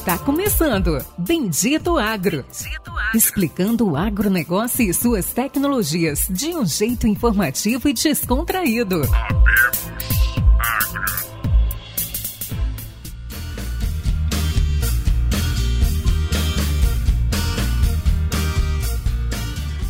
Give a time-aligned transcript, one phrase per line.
[0.00, 2.42] Está começando Bendito Agro.
[2.42, 3.14] Bendito Agro.
[3.14, 9.02] Explicando o agronegócio e suas tecnologias de um jeito informativo e descontraído.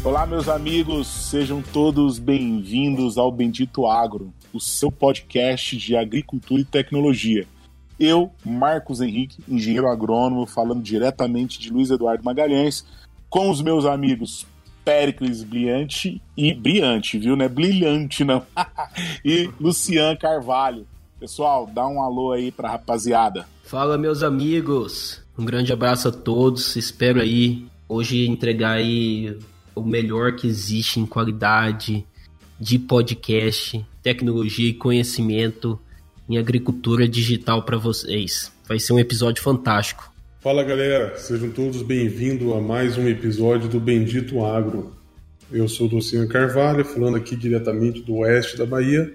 [0.03, 6.65] Olá, meus amigos, sejam todos bem-vindos ao Bendito Agro, o seu podcast de agricultura e
[6.65, 7.47] tecnologia.
[8.01, 12.83] Eu, Marcos Henrique, engenheiro agrônomo, falando diretamente de Luiz Eduardo Magalhães,
[13.29, 14.47] com os meus amigos
[14.83, 17.37] Péricles Briante e Briante, viu?
[17.37, 18.43] Não é brilhante, não.
[19.23, 20.87] e Lucian Carvalho.
[21.19, 23.47] Pessoal, dá um alô aí pra rapaziada.
[23.65, 25.23] Fala, meus amigos.
[25.37, 26.77] Um grande abraço a todos.
[26.77, 29.39] Espero aí hoje entregar aí
[29.75, 32.07] o melhor que existe em qualidade
[32.59, 35.79] de podcast, tecnologia e conhecimento
[36.31, 38.53] em agricultura digital para vocês.
[38.69, 40.13] Vai ser um episódio fantástico.
[40.39, 44.95] Fala galera, sejam todos bem-vindos a mais um episódio do Bendito Agro.
[45.51, 49.13] Eu sou o Luciano Carvalho, falando aqui diretamente do oeste da Bahia.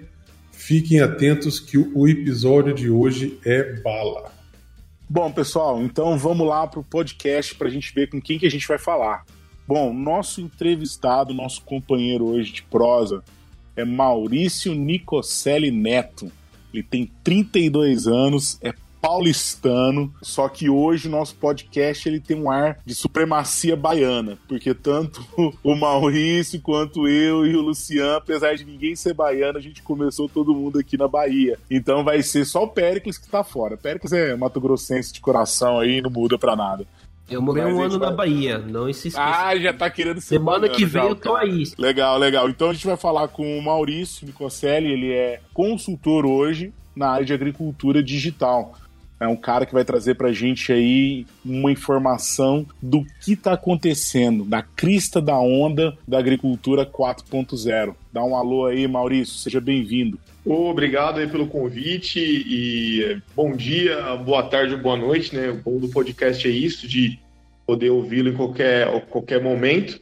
[0.52, 4.30] Fiquem atentos que o episódio de hoje é bala.
[5.08, 8.46] Bom, pessoal, então vamos lá para o podcast para a gente ver com quem que
[8.46, 9.24] a gente vai falar.
[9.66, 13.24] Bom, nosso entrevistado, nosso companheiro hoje de prosa
[13.74, 16.30] é Maurício Nicocelli Neto.
[16.76, 22.50] Ele tem 32 anos, é paulistano, só que hoje o nosso podcast ele tem um
[22.50, 25.24] ar de supremacia baiana, porque tanto
[25.62, 30.28] o Maurício quanto eu e o Luciano, apesar de ninguém ser baiano, a gente começou
[30.28, 31.56] todo mundo aqui na Bahia.
[31.70, 33.76] Então vai ser só o Péricles que tá fora.
[33.76, 36.84] Péricles é Mato Grossense de coração aí, não muda pra nada.
[37.28, 38.10] Eu morei Mas um ano vai...
[38.10, 39.20] na Bahia, não se esqueça.
[39.20, 41.64] Ah, já tá querendo ser Semana que vem já, eu tô aí.
[41.76, 42.48] Legal, legal.
[42.48, 47.26] Então a gente vai falar com o Maurício Nicocelli, ele é consultor hoje na área
[47.26, 48.74] de agricultura digital.
[49.18, 53.54] É um cara que vai trazer para a gente aí uma informação do que está
[53.54, 57.94] acontecendo, da crista da onda da agricultura 4.0.
[58.12, 60.18] Dá um alô aí, Maurício, seja bem-vindo.
[60.44, 65.50] Obrigado aí pelo convite e eh, bom dia, boa tarde, boa noite, né?
[65.50, 67.18] O bom do podcast é isso, de
[67.66, 70.00] poder ouvi-lo em qualquer, qualquer momento.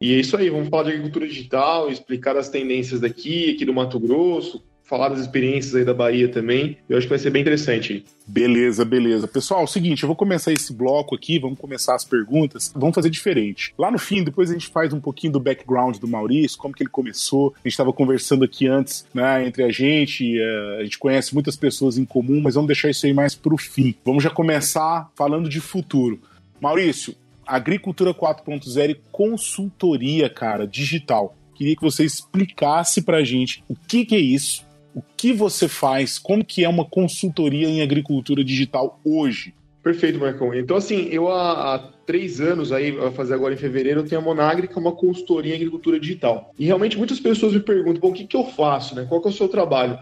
[0.00, 3.72] E é isso aí, vamos falar de agricultura digital, explicar as tendências daqui, aqui do
[3.72, 6.78] Mato Grosso, falar das experiências aí da Bahia também.
[6.88, 8.04] Eu acho que vai ser bem interessante.
[8.26, 9.26] Beleza, beleza.
[9.26, 12.72] Pessoal, é o seguinte, eu vou começar esse bloco aqui, vamos começar as perguntas.
[12.74, 13.74] Vamos fazer diferente.
[13.76, 16.82] Lá no fim, depois a gente faz um pouquinho do background do Maurício, como que
[16.82, 17.52] ele começou.
[17.56, 21.56] A gente estava conversando aqui antes, né, entre a gente, eh, a gente conhece muitas
[21.56, 23.94] pessoas em comum, mas vamos deixar isso aí mais pro fim.
[24.04, 26.20] Vamos já começar falando de futuro.
[26.60, 27.14] Maurício,
[27.46, 31.36] agricultura 4.0 e consultoria, cara, digital.
[31.56, 34.65] Queria que você explicasse pra gente o que, que é isso,
[34.96, 39.52] o que você faz, como que é uma consultoria em agricultura digital hoje?
[39.82, 40.54] Perfeito, Marcão.
[40.54, 44.22] Então, assim, eu há, há, três anos, aí, vai fazer agora em fevereiro, eu tenho
[44.22, 46.50] a Monagri, que é uma consultoria em agricultura digital.
[46.58, 49.04] E realmente muitas pessoas me perguntam, bom, o que, que eu faço, né?
[49.06, 49.98] Qual é o seu trabalho?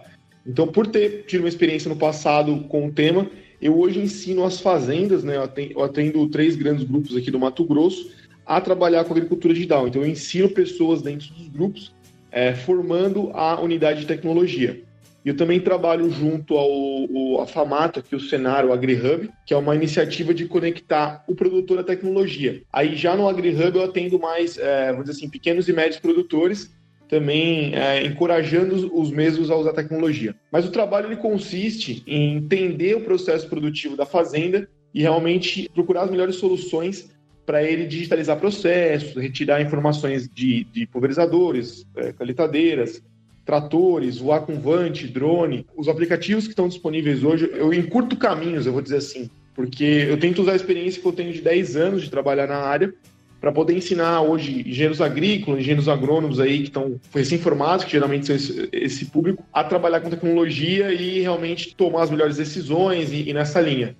[0.47, 3.28] Então, por ter tido uma experiência no passado com o tema,
[3.61, 5.34] eu hoje ensino as fazendas, né?
[5.75, 8.12] Eu atendo três grandes grupos aqui do Mato Grosso
[8.47, 9.88] a trabalhar com agricultura digital.
[9.88, 11.93] Então, eu ensino pessoas dentro dos grupos
[12.34, 14.82] é, formando a unidade de tecnologia.
[15.24, 19.74] E eu também trabalho junto ao, ao Famato, aqui o Cenário AgriHub, que é uma
[19.74, 22.62] iniciativa de conectar o produtor à tecnologia.
[22.70, 26.70] Aí já no AgriHub eu atendo mais, é, vamos dizer assim, pequenos e médios produtores,
[27.08, 30.34] também é, encorajando os mesmos a usar tecnologia.
[30.52, 36.02] Mas o trabalho ele consiste em entender o processo produtivo da fazenda e realmente procurar
[36.02, 37.10] as melhores soluções
[37.46, 43.02] para ele digitalizar processos, retirar informações de, de pulverizadores, é, calitadeiras,
[43.44, 45.66] tratores, voar com vante, drone.
[45.77, 50.19] Os aplicativos que estão disponíveis hoje, eu encurto caminhos, eu vou dizer assim, porque eu
[50.19, 52.93] tento usar a experiência que eu tenho de 10 anos de trabalhar na área
[53.41, 58.34] para poder ensinar hoje engenheiros agrícolas, engenheiros agrônomos aí que estão recém-formados, que geralmente são
[58.34, 63.35] esse, esse, público, a trabalhar com tecnologia e realmente tomar as melhores decisões e, e
[63.35, 63.94] nessa linha.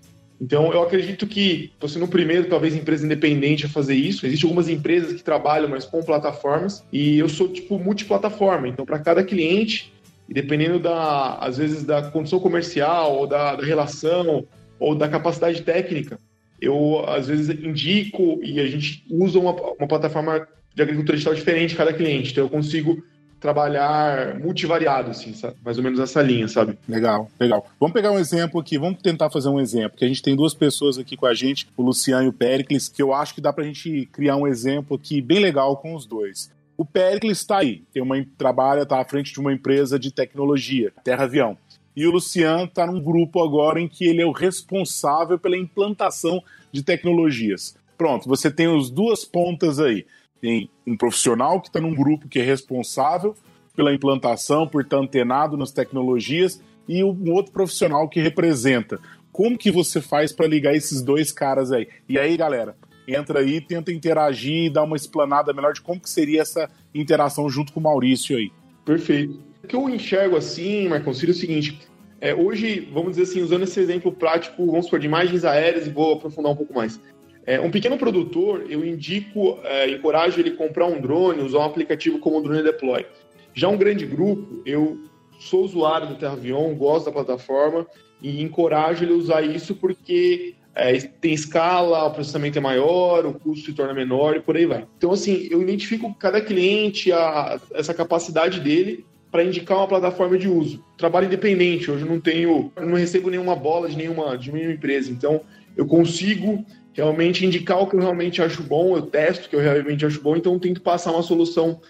[0.45, 4.27] Então, eu acredito que estou sendo o primeiro, talvez, empresa independente a fazer isso.
[4.27, 8.69] Existem algumas empresas que trabalham, mas com plataformas, e eu sou, tipo, multiplataforma.
[8.69, 9.91] Então, para cada cliente,
[10.29, 14.47] e dependendo, da, às vezes, da condição comercial, ou da, da relação,
[14.79, 16.19] ou da capacidade técnica,
[16.61, 21.75] eu, às vezes, indico e a gente usa uma, uma plataforma de agricultura digital diferente
[21.75, 22.33] cada cliente.
[22.33, 23.03] Então, eu consigo
[23.45, 25.55] trabalhar multivariado, assim, sabe?
[25.63, 26.79] mais ou menos essa linha, sabe?
[26.89, 27.67] Legal, legal.
[27.79, 30.55] Vamos pegar um exemplo aqui, vamos tentar fazer um exemplo, que a gente tem duas
[30.55, 33.53] pessoas aqui com a gente, o Luciano e o Pericles, que eu acho que dá
[33.53, 36.51] pra gente criar um exemplo aqui bem legal com os dois.
[36.75, 40.91] O Pericles está aí, tem uma trabalha, está à frente de uma empresa de tecnologia,
[41.05, 41.59] Terra Avião.
[41.95, 46.43] e o Luciano está num grupo agora em que ele é o responsável pela implantação
[46.73, 47.77] de tecnologias.
[47.99, 50.07] Pronto, você tem as duas pontas aí.
[50.45, 53.35] Tem um profissional que está num grupo que é responsável
[53.75, 59.01] pela implantação, por estar antenado nas tecnologias, e um outro profissional que representa.
[59.33, 61.89] Como que você faz para ligar esses dois caras aí?
[62.07, 62.77] E aí, galera,
[63.09, 67.49] entra aí, tenta interagir e dar uma explanada melhor de como que seria essa interação
[67.49, 68.53] junto com o Maurício aí.
[68.85, 69.41] Perfeito.
[69.63, 71.81] O que eu enxergo assim, Marcão, seria o seguinte:
[72.21, 75.91] é, hoje, vamos dizer assim, usando esse exemplo prático, vamos supor, de imagens aéreas, e
[75.91, 77.01] vou aprofundar um pouco mais.
[77.47, 82.19] É, um pequeno produtor, eu indico, é, encorajo ele comprar um drone, usar um aplicativo
[82.19, 83.05] como o Drone Deploy.
[83.53, 84.99] Já um grande grupo, eu
[85.39, 87.87] sou usuário do TerraVion, gosto da plataforma
[88.23, 93.35] e encorajo ele a usar isso porque é, tem escala, o processamento é maior, o
[93.35, 94.87] custo se torna menor e por aí vai.
[94.97, 100.49] Então, assim, eu identifico cada cliente, a, essa capacidade dele para indicar uma plataforma de
[100.49, 100.83] uso.
[100.97, 105.43] Trabalho independente, hoje não tenho, não recebo nenhuma bola de nenhuma, de nenhuma empresa, então
[105.77, 106.65] eu consigo
[106.95, 110.21] realmente indicar o que eu realmente acho bom, eu testo o que eu realmente acho
[110.23, 111.81] bom, então eu tento passar uma solução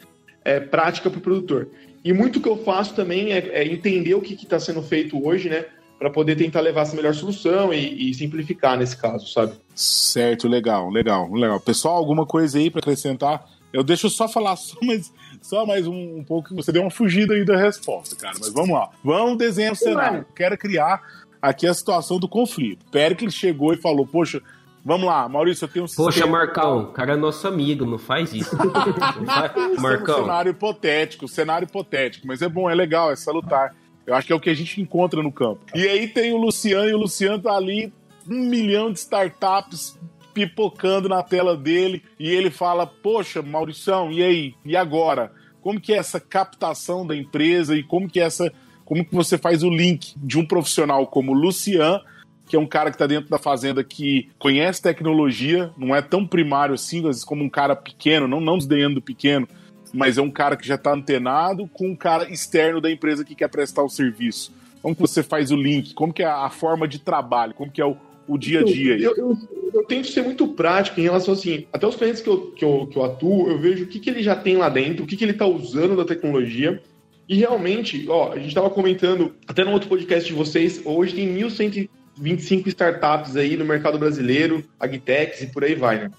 [0.44, 1.68] é, prática para o produtor.
[2.02, 5.48] E muito que eu faço também é, é entender o que está sendo feito hoje,
[5.48, 5.64] né?
[5.98, 9.52] Para poder tentar levar essa melhor solução e, e, simplificar nesse caso, sabe?
[9.74, 11.60] Certo, legal, legal, legal.
[11.60, 13.46] Pessoal, alguma coisa aí para acrescentar?
[13.72, 17.34] Eu deixo só falar só mais, só mais um, um pouco, você deu uma fugida
[17.34, 18.34] aí da resposta, cara.
[18.38, 18.90] Mas vamos lá.
[19.02, 20.26] Vamos desenhar o cenário.
[20.34, 21.00] Quero criar
[21.40, 22.84] aqui a situação do conflito.
[22.90, 24.42] Pericles chegou e falou: Poxa,
[24.84, 28.34] Vamos lá, Maurício, eu tenho um Poxa, Marcão, o cara é nosso amigo, não faz
[28.34, 28.54] isso.
[28.54, 29.80] não faz...
[29.80, 30.18] Marcão.
[30.18, 33.74] É um cenário hipotético, cenário hipotético, mas é bom, é legal, é salutar.
[34.06, 35.62] Eu acho que é o que a gente encontra no campo.
[35.74, 37.90] E aí tem o Luciano, e o Luciano tá ali,
[38.28, 39.98] um milhão de startups
[40.34, 44.54] pipocando na tela dele, e ele fala, poxa, Maurição, e aí?
[44.66, 45.32] E agora?
[45.62, 48.52] Como que é essa captação da empresa e como que é essa...
[48.84, 52.02] Como que você faz o link de um profissional como o Luciano
[52.46, 56.26] que é um cara que está dentro da fazenda que conhece tecnologia, não é tão
[56.26, 59.48] primário assim, às vezes como um cara pequeno, não, não desdenhando do pequeno,
[59.92, 63.34] mas é um cara que já está antenado com um cara externo da empresa que
[63.34, 64.52] quer prestar o serviço.
[64.82, 65.94] Como que você faz o link?
[65.94, 67.54] Como que é a forma de trabalho?
[67.54, 67.96] Como que é o,
[68.28, 68.98] o dia a dia?
[68.98, 69.38] Eu, eu,
[69.72, 72.86] eu, tento ser muito prático em relação assim, até os clientes que eu, que eu,
[72.88, 75.16] que eu atuo, eu vejo o que, que ele já tem lá dentro, o que,
[75.16, 76.82] que ele está usando da tecnologia,
[77.28, 81.34] e realmente, ó, a gente estava comentando, até no outro podcast de vocês, hoje tem
[81.34, 86.10] 1.100 25 startups aí no mercado brasileiro, agtechs e por aí vai, né?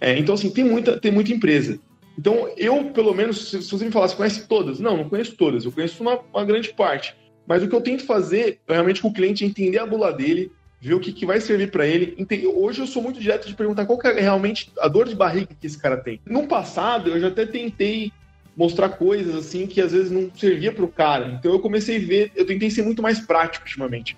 [0.00, 1.78] É, então, assim, tem muita, tem muita empresa.
[2.18, 4.80] Então, eu, pelo menos, se, se você me falasse, conhece todas?
[4.80, 7.14] Não, não conheço todas, eu conheço uma, uma grande parte.
[7.46, 10.50] Mas o que eu tento fazer, é realmente, com o cliente entender a bula dele,
[10.80, 12.16] ver o que, que vai servir para ele.
[12.54, 15.66] Hoje eu sou muito direto de perguntar qual é realmente a dor de barriga que
[15.66, 16.20] esse cara tem.
[16.26, 18.12] No passado, eu já até tentei
[18.56, 21.36] mostrar coisas assim que às vezes não servia para o cara.
[21.38, 24.16] Então eu comecei a ver, eu tentei ser muito mais prático ultimamente.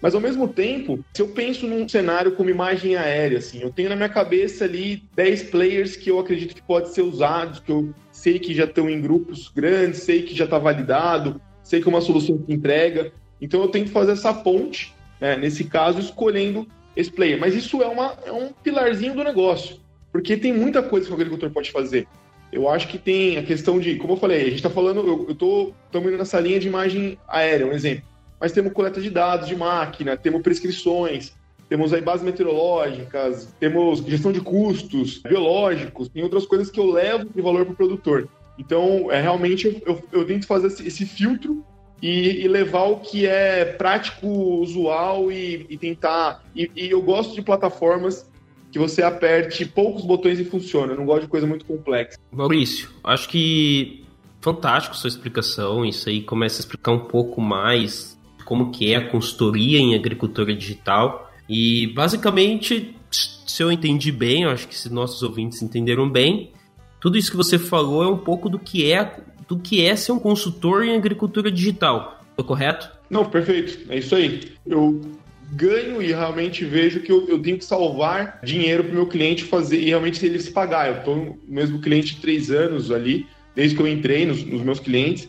[0.00, 3.90] Mas ao mesmo tempo, se eu penso num cenário como imagem aérea, assim, eu tenho
[3.90, 7.92] na minha cabeça ali 10 players que eu acredito que pode ser usados, que eu
[8.10, 11.90] sei que já estão em grupos grandes, sei que já está validado, sei que é
[11.90, 13.12] uma solução que entrega.
[13.40, 16.66] Então eu tenho que fazer essa ponte, né, nesse caso, escolhendo
[16.96, 17.38] esse player.
[17.38, 19.76] Mas isso é, uma, é um pilarzinho do negócio,
[20.10, 22.08] porque tem muita coisa que o agricultor pode fazer.
[22.50, 25.30] Eu acho que tem a questão de, como eu falei, a gente está falando, eu
[25.30, 28.09] estou indo nessa linha de imagem aérea, um exemplo
[28.40, 31.34] mas temos coleta de dados de máquina, temos prescrições,
[31.68, 37.28] temos aí bases meteorológicas, temos gestão de custos biológicos, tem outras coisas que eu levo
[37.32, 38.28] de valor para o produtor.
[38.58, 41.64] Então, é realmente eu, eu tento fazer esse, esse filtro
[42.02, 46.44] e, e, levar o que é prático, usual e, e tentar.
[46.56, 48.28] E, e, eu gosto de plataformas
[48.72, 50.92] que você aperte poucos botões e funciona.
[50.92, 52.18] Eu não gosto de coisa muito complexa.
[52.32, 54.04] Maurício, acho que
[54.40, 55.84] fantástico sua explicação.
[55.84, 58.18] Isso aí começa a explicar um pouco mais
[58.50, 61.30] como que é a consultoria em agricultura digital.
[61.48, 66.50] E basicamente, se eu entendi bem, eu acho que se nossos ouvintes entenderam bem,
[66.98, 70.10] tudo isso que você falou é um pouco do que é do que é ser
[70.10, 72.24] um consultor em agricultura digital.
[72.36, 72.90] Tô correto?
[73.08, 73.88] Não, perfeito.
[73.88, 74.40] É isso aí.
[74.66, 75.00] Eu
[75.52, 79.44] ganho e realmente vejo que eu, eu tenho que salvar dinheiro para o meu cliente
[79.44, 80.88] fazer e realmente ele se pagar.
[80.88, 85.28] Eu estou mesmo cliente três anos ali, desde que eu entrei nos, nos meus clientes.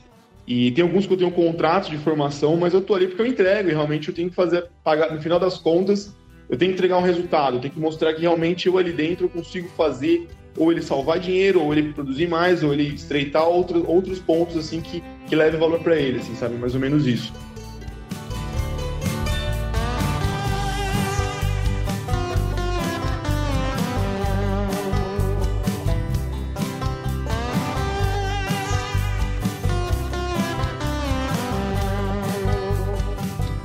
[0.53, 3.25] E tem alguns que eu tenho contratos de formação, mas eu tô ali porque eu
[3.25, 6.13] entrego e realmente eu tenho que fazer, pagar, no final das contas,
[6.49, 9.27] eu tenho que entregar um resultado, eu tenho que mostrar que realmente eu ali dentro
[9.27, 10.27] eu consigo fazer
[10.57, 14.81] ou ele salvar dinheiro, ou ele produzir mais, ou ele estreitar outro, outros pontos assim
[14.81, 16.55] que, que leve valor para ele, assim, sabe?
[16.55, 17.31] Mais ou menos isso.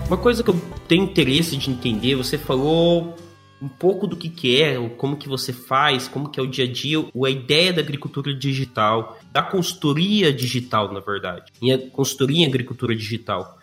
[0.07, 3.17] Uma coisa que eu tenho interesse de entender, você falou
[3.61, 6.65] um pouco do que, que é, como que você faz, como que é o dia
[6.65, 12.47] a dia, a ideia da agricultura digital, da consultoria digital, na verdade, em consultoria em
[12.47, 13.59] agricultura digital.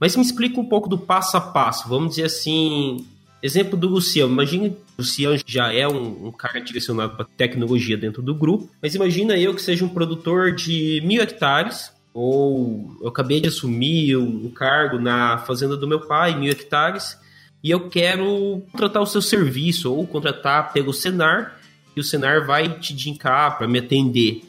[0.00, 3.06] Mas me explica um pouco do passo a passo, vamos dizer assim,
[3.40, 8.20] exemplo do Luciano, imagine, o Luciano já é um, um cara direcionado para tecnologia dentro
[8.20, 13.40] do grupo, mas imagina eu que seja um produtor de mil hectares, ou eu acabei
[13.40, 17.18] de assumir um cargo na fazenda do meu pai, mil hectares,
[17.62, 21.58] e eu quero contratar o seu serviço ou contratar pelo Senar
[21.96, 24.42] e o Senar vai te indicar para me atender.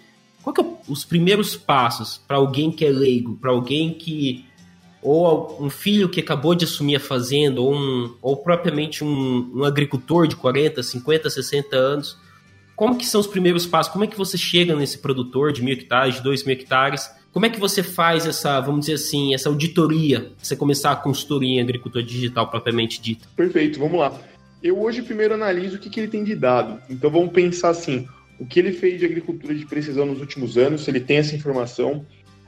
[0.43, 4.45] Qual que é os primeiros passos para alguém que é leigo, para alguém que
[5.01, 9.63] ou um filho que acabou de assumir a fazenda, ou, um, ou propriamente um, um,
[9.63, 12.17] agricultor de 40, 50, 60 anos.
[12.75, 13.93] Como que são os primeiros passos?
[13.93, 17.07] Como é que você chega nesse produtor de mil hectares, de dois mil hectares?
[17.35, 21.59] Como é que você faz essa, vamos dizer assim, essa auditoria, você começar a consultoria
[21.59, 23.27] em agricultura digital propriamente dita?
[23.35, 24.17] Perfeito, vamos lá.
[24.63, 26.79] Eu hoje primeiro analiso o que, que ele tem de dado.
[26.89, 28.07] Então vamos pensar assim,
[28.39, 31.35] o que ele fez de agricultura de precisão nos últimos anos, se ele tem essa
[31.35, 32.05] informação,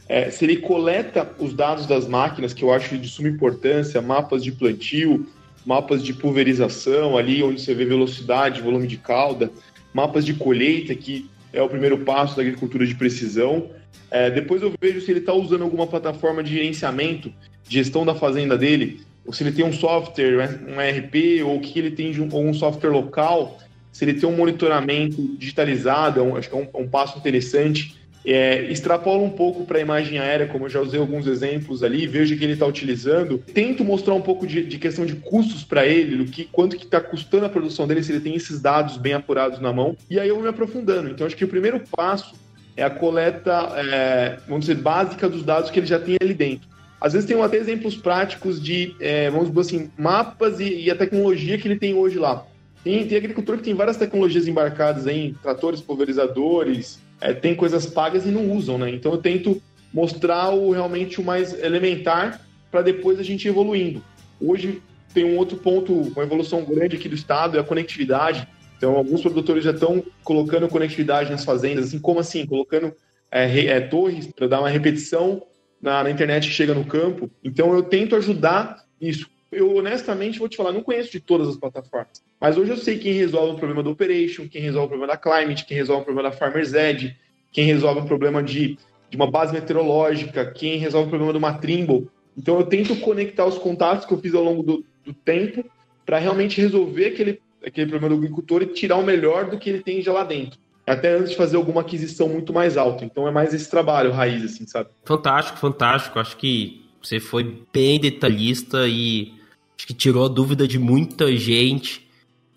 [0.07, 4.41] é, se ele coleta os dados das máquinas, que eu acho de suma importância, mapas
[4.41, 5.27] de plantio,
[5.65, 9.51] mapas de pulverização, ali onde você vê velocidade, volume de cauda,
[9.93, 13.69] mapas de colheita, que é o primeiro passo da agricultura de precisão,
[14.09, 17.33] é, depois eu vejo se ele está usando alguma plataforma de gerenciamento,
[17.67, 21.77] de gestão da fazenda dele, ou se ele tem um software, um ERP, ou que
[21.77, 23.59] ele tem ou um software local,
[23.91, 27.96] se ele tem um monitoramento digitalizado, é um, acho que é um, um passo interessante.
[28.29, 32.05] É, extrapola um pouco para a imagem aérea, como eu já usei alguns exemplos ali,
[32.05, 33.37] vejo que ele está utilizando.
[33.53, 36.83] Tento mostrar um pouco de, de questão de custos para ele, do que quanto que
[36.83, 39.95] está custando a produção dele, se ele tem esses dados bem apurados na mão.
[40.09, 41.09] E aí eu vou me aprofundando.
[41.09, 42.35] Então acho que o primeiro passo
[42.75, 46.67] é a coleta, é, vamos dizer, básica dos dados que ele já tem ali dentro.
[46.99, 50.95] Às vezes tem até exemplos práticos de, é, vamos dizer assim, mapas e, e, a
[50.95, 52.45] tecnologia que ele tem hoje lá.
[52.83, 58.25] Tem, tem agricultor que tem várias tecnologias embarcadas em tratores, pulverizadores, é, tem coisas pagas
[58.25, 58.89] e não usam, né?
[58.89, 59.61] Então eu tento
[59.93, 64.03] mostrar o realmente o mais elementar para depois a gente evoluindo.
[64.39, 64.81] Hoje
[65.13, 68.47] tem um outro ponto, uma evolução grande aqui do estado é a conectividade.
[68.77, 72.93] Então, alguns produtores já estão colocando conectividade nas fazendas, assim como assim, colocando
[73.31, 75.41] é, é, torres para dar uma repetição
[75.81, 77.31] na, na, internet que chega no campo.
[77.43, 79.27] Então, eu tento ajudar isso.
[79.51, 82.97] Eu, honestamente, vou te falar, não conheço de todas as plataformas, mas hoje eu sei
[82.97, 86.05] quem resolve o problema do Operation, quem resolve o problema da Climate, quem resolve o
[86.05, 87.15] problema da Farmer's Edge,
[87.51, 88.77] quem resolve o problema de,
[89.09, 92.09] de uma base meteorológica, quem resolve o problema do Matrimble.
[92.37, 95.63] Então, eu tento conectar os contatos que eu fiz ao longo do, do tempo
[96.05, 99.81] para realmente resolver aquele aquele problema do agricultor e tirar o melhor do que ele
[99.81, 100.59] tem já lá dentro.
[100.85, 103.03] Até antes de fazer alguma aquisição muito mais alta.
[103.03, 104.89] Então é mais esse trabalho raiz, assim, sabe?
[105.03, 106.17] Fantástico, fantástico.
[106.17, 109.33] Acho que você foi bem detalhista e
[109.77, 112.05] acho que tirou a dúvida de muita gente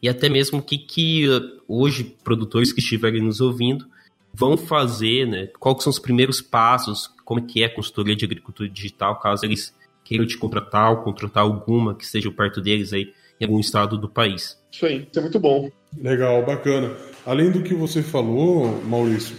[0.02, 3.86] e até mesmo o que, que uh, hoje produtores que estiverem nos ouvindo
[4.34, 5.48] vão fazer, né?
[5.58, 9.72] Quais são os primeiros passos, como que é a consultoria de agricultura digital, caso eles
[10.02, 14.08] queiram te contratar ou contratar alguma que esteja perto deles aí em algum estado do
[14.08, 14.58] país.
[14.72, 15.70] Isso aí, isso é muito bom.
[15.96, 16.96] Legal, bacana.
[17.24, 19.36] Além do que você falou, Maurício,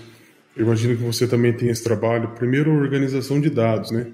[0.55, 4.11] eu imagino que você também tem esse trabalho, primeiro organização de dados, né?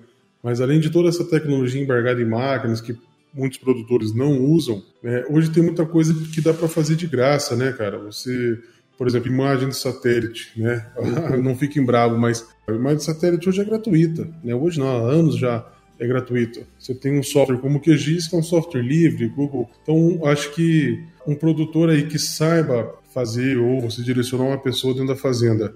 [0.48, 2.98] Mas além de toda essa tecnologia embargada em máquinas que
[3.34, 5.26] muitos produtores não usam, né?
[5.30, 7.98] hoje tem muita coisa que dá para fazer de graça, né, cara?
[7.98, 8.58] Você,
[8.98, 10.90] por exemplo, imagem de satélite, né?
[11.44, 14.56] não fiquem bravo, mas a imagem de satélite hoje é gratuita, né?
[14.56, 16.62] Hoje não, há anos já é gratuito.
[16.80, 19.70] Você tem um software como o QGIS, que é um software livre, Google.
[19.84, 25.10] Então, acho que um produtor aí que saiba fazer ou você direcionar uma pessoa dentro
[25.10, 25.76] da fazenda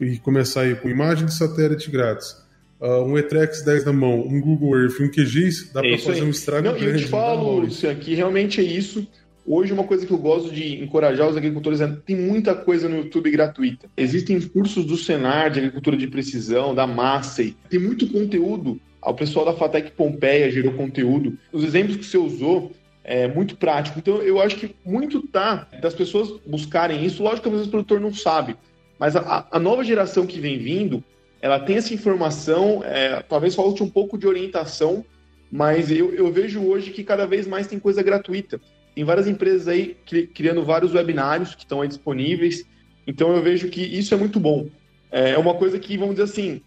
[0.00, 2.45] e começar aí com imagem de satélite grátis,
[2.80, 6.20] uh, um Etrex 10 na mão, um Google Earth, um QGIS, dá é para fazer
[6.20, 6.26] aí.
[6.26, 6.92] um estrago Não, grande.
[6.92, 9.06] Eu te falo, Luciano, que realmente é isso.
[9.46, 12.96] Hoje, uma coisa que eu gosto de encorajar os agricultores é tem muita coisa no
[12.96, 13.88] YouTube gratuita.
[13.96, 17.56] Existem cursos do Senar de agricultura de precisão, da Massey.
[17.70, 18.80] Tem muito conteúdo
[19.10, 21.38] o pessoal da Fatec Pompeia gerou conteúdo.
[21.52, 22.72] Os exemplos que você usou
[23.04, 23.98] é muito prático.
[23.98, 27.22] Então, eu acho que muito tá das pessoas buscarem isso.
[27.22, 28.56] Lógico que às vezes o produtor não sabe,
[28.98, 31.04] mas a, a nova geração que vem vindo,
[31.40, 35.04] ela tem essa informação, é, talvez falte um pouco de orientação,
[35.50, 38.60] mas eu, eu, vejo hoje que cada vez mais tem coisa gratuita.
[38.94, 39.96] Tem várias empresas aí
[40.34, 42.64] criando vários webinários que estão aí disponíveis.
[43.06, 44.66] Então, eu vejo que isso é muito bom.
[45.10, 46.62] É uma coisa que, vamos dizer assim,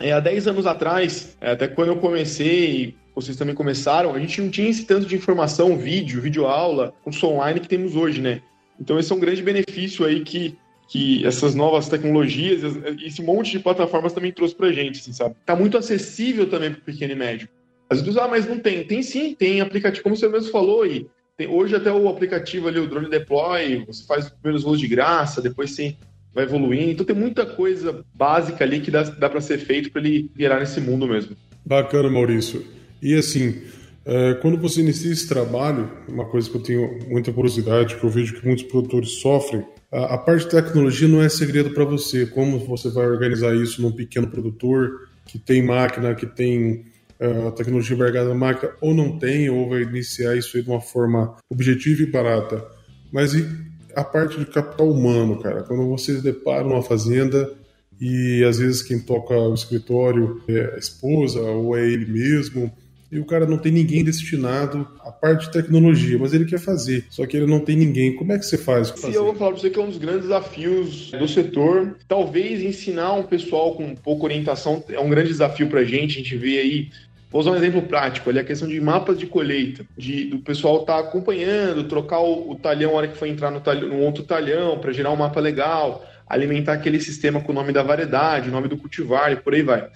[0.00, 4.40] é, há 10 anos atrás, é, até quando eu comecei, vocês também começaram, a gente
[4.40, 8.42] não tinha esse tanto de informação, vídeo, vídeo aula, curso online que temos hoje, né?
[8.80, 12.62] Então esse é um grande benefício aí que, que essas novas tecnologias,
[13.04, 15.34] esse monte de plataformas também trouxe pra gente, assim, sabe?
[15.44, 17.48] Tá muito acessível também pro pequeno e médio.
[17.88, 18.84] Às vezes, ah, mas não tem.
[18.84, 22.78] Tem sim, tem aplicativo, como você mesmo falou, e tem, hoje até o aplicativo ali,
[22.78, 25.96] o Drone Deploy, você faz os primeiros voos de graça, depois você
[26.34, 26.90] vai evoluindo.
[26.90, 30.60] Então tem muita coisa básica ali que dá, dá para ser feito para ele virar
[30.60, 31.36] nesse mundo mesmo.
[31.64, 32.64] Bacana, Maurício.
[33.02, 33.62] E assim,
[34.04, 38.10] é, quando você inicia esse trabalho, uma coisa que eu tenho muita curiosidade, que eu
[38.10, 39.64] vejo que muitos produtores sofrem,
[39.94, 42.26] a, a parte de tecnologia não é segredo para você.
[42.26, 46.84] Como você vai organizar isso num pequeno produtor que tem máquina, que tem
[47.20, 51.36] uh, tecnologia embargada na máquina, ou não tem, ou vai iniciar isso de uma forma
[51.48, 52.66] objetiva e barata.
[53.12, 53.48] Mas e
[53.94, 55.62] a parte de capital humano, cara?
[55.62, 57.52] Quando você depara numa fazenda
[58.00, 62.72] e às vezes quem toca o escritório é a esposa ou é ele mesmo,
[63.14, 67.06] e o cara não tem ninguém destinado à parte de tecnologia, mas ele quer fazer,
[67.08, 68.16] só que ele não tem ninguém.
[68.16, 68.92] Como é que você faz?
[68.96, 71.96] Sim, eu vou falar para você que é um dos grandes desafios do setor.
[72.08, 76.18] Talvez ensinar um pessoal com pouca orientação é um grande desafio para a gente.
[76.18, 76.88] A gente vê aí
[77.30, 80.82] Vou usar um exemplo prático, ali a questão de mapas de colheita, de do pessoal
[80.82, 83.98] estar tá acompanhando, trocar o, o, talhão na hora que for entrar no, talhão, no
[83.98, 88.48] outro talhão para gerar um mapa legal, alimentar aquele sistema com o nome da variedade,
[88.48, 89.88] o nome do cultivar e por aí vai.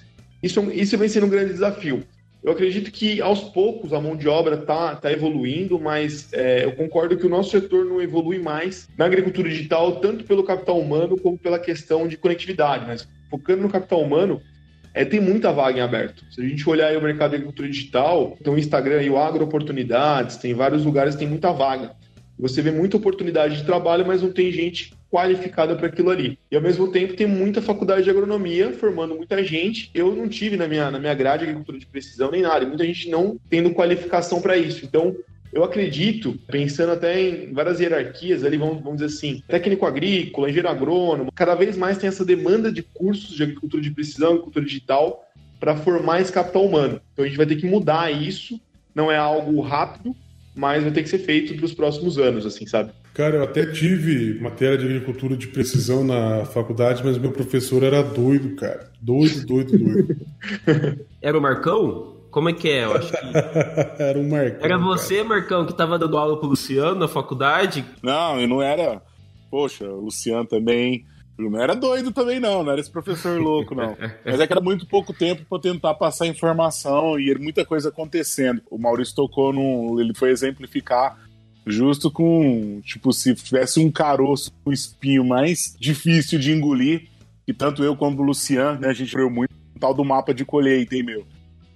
[0.43, 2.03] Isso, isso vem sendo um grande desafio.
[2.43, 6.73] Eu acredito que aos poucos a mão de obra está tá evoluindo, mas é, eu
[6.73, 11.19] concordo que o nosso setor não evolui mais na agricultura digital, tanto pelo capital humano
[11.19, 12.87] como pela questão de conectividade.
[12.87, 14.41] Mas focando no capital humano,
[14.95, 16.25] é, tem muita vaga em aberto.
[16.31, 19.45] Se a gente olhar o mercado de agricultura digital, tem o Instagram e o Agro
[19.45, 21.93] Oportunidades, tem vários lugares que tem muita vaga.
[22.39, 26.39] Você vê muita oportunidade de trabalho, mas não tem gente qualificada para aquilo ali.
[26.51, 29.91] E ao mesmo tempo tem muita faculdade de agronomia formando muita gente.
[29.95, 32.85] Eu não tive na minha, na minha grade agricultura de precisão nem nada, e muita
[32.85, 34.85] gente não tendo qualificação para isso.
[34.85, 35.17] Então,
[35.53, 40.69] eu acredito, pensando até em várias hierarquias ali, vamos, vamos dizer assim, técnico agrícola, engenheiro
[40.69, 45.25] agrônomo, cada vez mais tem essa demanda de cursos de agricultura de precisão, agricultura digital,
[45.59, 47.01] para formar esse capital humano.
[47.13, 48.61] Então a gente vai ter que mudar isso,
[48.95, 50.15] não é algo rápido,
[50.55, 52.93] mas vai ter que ser feito para os próximos anos, assim, sabe?
[53.19, 58.01] Cara, eu até tive matéria de agricultura de precisão na faculdade, mas meu professor era
[58.01, 58.93] doido, cara.
[59.03, 60.17] Doido, doido, doido.
[61.21, 62.15] era o Marcão?
[62.31, 62.85] Como é que é?
[62.85, 63.19] Eu acho que...
[64.01, 64.65] era um Marcão.
[64.65, 65.29] Era você, cara.
[65.31, 67.85] Marcão, que tava dando aula pro Luciano na faculdade?
[68.01, 69.03] Não, eu não era.
[69.51, 71.05] Poxa, o Luciano também.
[71.37, 73.97] Eu não era doido também, não, não era esse professor louco, não.
[74.25, 78.63] Mas é que era muito pouco tempo para tentar passar informação e muita coisa acontecendo.
[78.71, 79.99] O Maurício tocou num.
[79.99, 81.19] Ele foi exemplificar
[81.71, 87.09] justo com, tipo, se tivesse um caroço, um espinho mais difícil de engolir,
[87.47, 90.35] que tanto eu quanto o Luciano, né, a gente viu muito o tal do mapa
[90.35, 91.27] de colheita, hein, meu?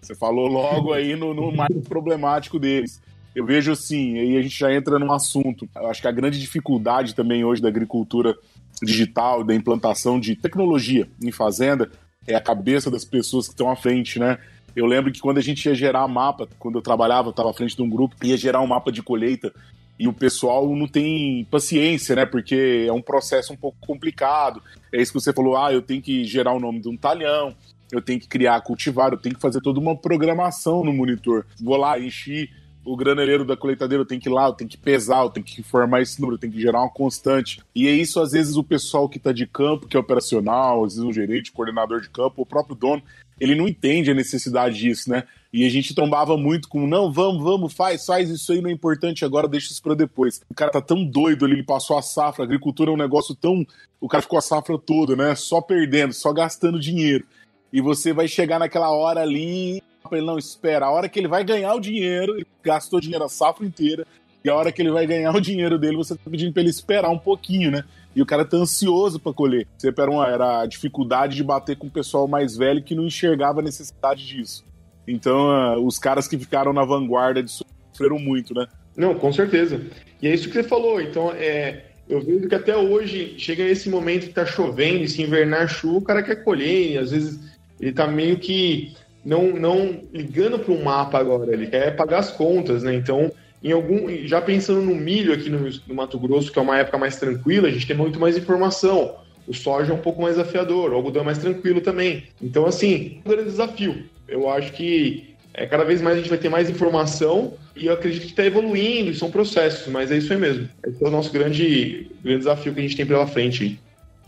[0.01, 3.01] Você falou logo aí no, no mais problemático deles.
[3.35, 5.69] Eu vejo assim, aí a gente já entra num assunto.
[5.75, 8.37] Eu acho que a grande dificuldade também hoje da agricultura
[8.83, 11.91] digital, da implantação de tecnologia em fazenda,
[12.27, 14.39] é a cabeça das pessoas que estão à frente, né?
[14.75, 17.55] Eu lembro que quando a gente ia gerar mapa, quando eu trabalhava, eu estava à
[17.55, 19.53] frente de um grupo, ia gerar um mapa de colheita
[19.99, 22.27] e o pessoal não tem paciência, né?
[22.27, 24.63] Porque é um processo um pouco complicado.
[24.93, 27.55] É isso que você falou, ah, eu tenho que gerar o nome de um talhão,
[27.91, 31.47] eu tenho que criar cultivar, eu tenho que fazer toda uma programação no monitor.
[31.61, 32.51] Vou lá, enchi
[32.85, 35.47] o graneleiro da colheitadeira, eu tenho que ir lá, eu tenho que pesar, eu tenho
[35.47, 37.63] que informar esse número, eu tenho que gerar uma constante.
[37.75, 40.95] E é isso, às vezes, o pessoal que está de campo, que é operacional, às
[40.95, 43.03] vezes o gerente, coordenador de campo, o próprio dono,
[43.41, 45.25] ele não entende a necessidade disso, né?
[45.53, 48.73] E a gente trombava muito com, não, vamos, vamos, faz, faz isso aí, não é
[48.73, 50.41] importante agora, deixa isso para depois.
[50.49, 53.35] O cara tá tão doido ali, ele passou a safra, a agricultura é um negócio
[53.35, 53.67] tão.
[54.01, 55.35] O cara ficou a safra toda, né?
[55.35, 57.27] Só perdendo, só gastando dinheiro
[57.73, 60.87] e você vai chegar naquela hora ali ele não espera.
[60.87, 64.07] A hora que ele vai ganhar o dinheiro, ele gastou dinheiro a safra inteira,
[64.45, 66.71] e a hora que ele vai ganhar o dinheiro dele, você tá pedindo para ele
[66.71, 67.85] esperar um pouquinho, né?
[68.15, 69.67] E o cara tá ansioso para colher.
[69.79, 73.07] Sempre era, uma, era a dificuldade de bater com o pessoal mais velho que não
[73.07, 74.65] enxergava a necessidade disso.
[75.07, 78.67] Então, uh, os caras que ficaram na vanguarda disso sofreram muito, né?
[78.97, 79.81] Não, com certeza.
[80.21, 81.01] E é isso que você falou.
[81.01, 85.23] Então, é, eu vejo que até hoje chega esse momento que tá chovendo, e se
[85.23, 87.41] invernar chuva, o cara quer colher, e às vezes
[87.81, 88.95] ele está meio que
[89.25, 92.95] não, não ligando para um mapa agora, ele quer pagar as contas, né?
[92.95, 96.79] Então, em algum, já pensando no milho aqui no, no, Mato Grosso, que é uma
[96.79, 99.17] época mais tranquila, a gente tem muito mais informação.
[99.47, 102.25] O soja é um pouco mais afiador, o algodão é mais tranquilo também.
[102.41, 104.05] Então, assim, um grande desafio.
[104.29, 107.93] Eu acho que é, cada vez mais a gente vai ter mais informação e eu
[107.93, 110.69] acredito que está evoluindo, e são processos, mas é isso aí mesmo.
[110.87, 113.81] Esse é o nosso grande, grande desafio que a gente tem pela frente.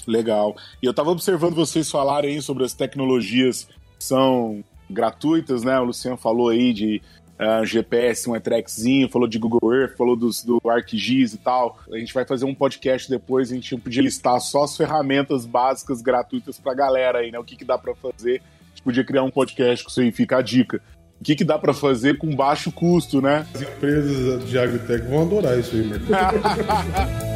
[0.07, 0.57] Legal.
[0.83, 3.69] E eu estava observando vocês falarem sobre as tecnologias
[3.99, 5.79] que são gratuitas, né?
[5.81, 7.01] O Luciano falou aí de
[7.39, 11.79] uh, GPS, um Etrekzinho, falou de Google Earth, falou dos, do ArcGIS e tal.
[11.93, 16.03] A gente vai fazer um podcast depois, a gente podia listar só as ferramentas básicas
[16.03, 17.39] gratuitas para a galera aí, né?
[17.39, 18.41] O que, que dá para fazer.
[18.41, 20.81] A gente podia criar um podcast com isso aí, fica a dica.
[21.21, 23.47] o que, que dá para fazer com baixo custo, né?
[23.55, 26.09] As empresas de agritech vão adorar isso aí, Marcos.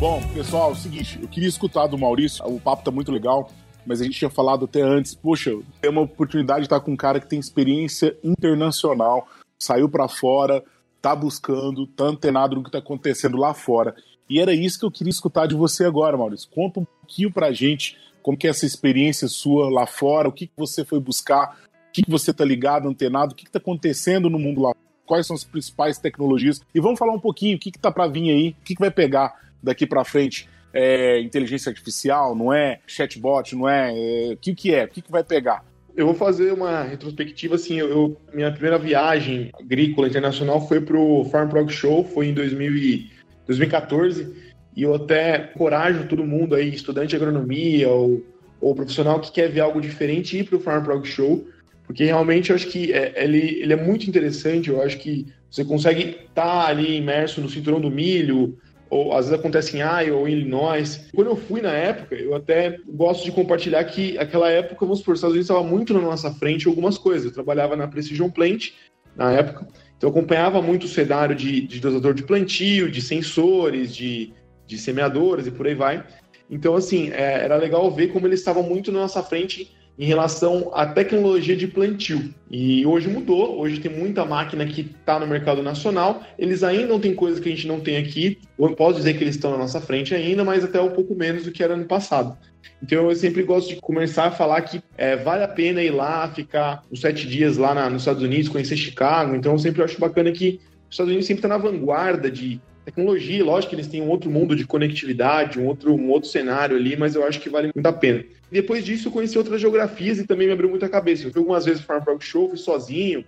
[0.00, 3.50] Bom, pessoal, é o seguinte, eu queria escutar do Maurício, o papo tá muito legal,
[3.84, 6.96] mas a gente tinha falado até antes, poxa, tem uma oportunidade de estar com um
[6.96, 10.64] cara que tem experiência internacional, saiu para fora,
[11.02, 13.94] tá buscando, tá antenado no que tá acontecendo lá fora.
[14.26, 16.48] E era isso que eu queria escutar de você agora, Maurício.
[16.48, 20.46] Conta um pouquinho pra gente como que é essa experiência sua lá fora, o que,
[20.46, 21.58] que você foi buscar,
[21.90, 24.72] o que, que você tá ligado, antenado, o que, que tá acontecendo no mundo lá
[25.04, 26.62] quais são as principais tecnologias.
[26.74, 28.80] E vamos falar um pouquinho o que, que tá para vir aí, o que, que
[28.80, 34.36] vai pegar daqui para frente é inteligência artificial, não é chatbot, não é, é o
[34.36, 35.64] que que é, o que que vai pegar?
[35.96, 37.78] Eu vou fazer uma retrospectiva assim.
[37.78, 42.76] Eu, minha primeira viagem agrícola internacional foi para o Farm Prog Show, foi em 2000
[42.76, 43.10] e,
[43.46, 44.32] 2014,
[44.76, 48.24] e eu até encorajo todo mundo aí, estudante de agronomia ou,
[48.60, 51.44] ou profissional que quer ver algo diferente, ir para o Farm Prog Show,
[51.84, 54.70] porque realmente eu acho que é, ele, ele é muito interessante.
[54.70, 58.56] Eu acho que você consegue estar tá ali imerso no cinturão do milho,
[58.90, 61.08] ou às vezes acontece em Iowa ou em Illinois.
[61.14, 65.14] Quando eu fui na época, eu até gosto de compartilhar que aquela época, vamos supor,
[65.14, 67.26] os Estados Unidos estava muito na nossa frente algumas coisas.
[67.26, 68.72] Eu trabalhava na Precision Plant
[69.16, 73.94] na época, então eu acompanhava muito o cenário de, de dosador de plantio, de sensores,
[73.94, 74.32] de,
[74.66, 76.04] de semeadoras e por aí vai.
[76.50, 79.70] Então, assim, é, era legal ver como eles estavam muito na nossa frente
[80.00, 82.32] em relação à tecnologia de plantio.
[82.50, 86.98] E hoje mudou, hoje tem muita máquina que está no mercado nacional, eles ainda não
[86.98, 89.58] têm coisas que a gente não tem aqui, eu posso dizer que eles estão na
[89.58, 92.34] nossa frente ainda, mas até um pouco menos do que era no passado.
[92.82, 96.26] Então eu sempre gosto de começar a falar que é, vale a pena ir lá,
[96.28, 100.00] ficar uns sete dias lá na, nos Estados Unidos, conhecer Chicago, então eu sempre acho
[100.00, 102.58] bacana que os Estados Unidos sempre está na vanguarda de
[102.90, 106.76] tecnologia, lógico que eles têm um outro mundo de conectividade, um outro, um outro cenário
[106.76, 108.24] ali, mas eu acho que vale muito a pena.
[108.50, 111.26] Depois disso, eu conheci outras geografias e também me abriu muita cabeça.
[111.26, 113.24] Eu fui algumas vezes para o Farm Show, fui sozinho.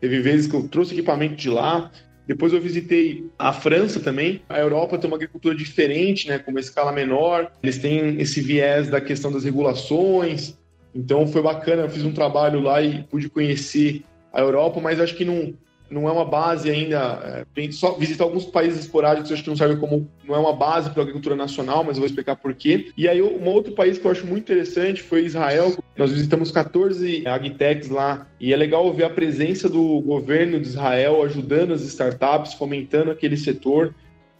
[0.00, 1.90] Teve vezes que eu trouxe equipamento de lá.
[2.26, 4.42] Depois eu visitei a França também.
[4.48, 7.52] A Europa tem uma agricultura diferente, né, com uma escala menor.
[7.62, 10.58] Eles têm esse viés da questão das regulações.
[10.94, 15.14] Então foi bacana, eu fiz um trabalho lá e pude conhecer a Europa, mas acho
[15.14, 15.54] que não,
[15.90, 17.44] não é uma base ainda.
[17.56, 20.08] É, só visitar alguns países esporádicos, acho que não serve como.
[20.24, 22.90] Não é uma base para a agricultura nacional, mas eu vou explicar por quê.
[22.96, 25.76] E aí, um outro país que eu acho muito interessante foi Israel.
[25.96, 31.22] Nós visitamos 14 agtechs lá e é legal ver a presença do governo de Israel
[31.22, 33.94] ajudando as startups, fomentando aquele setor.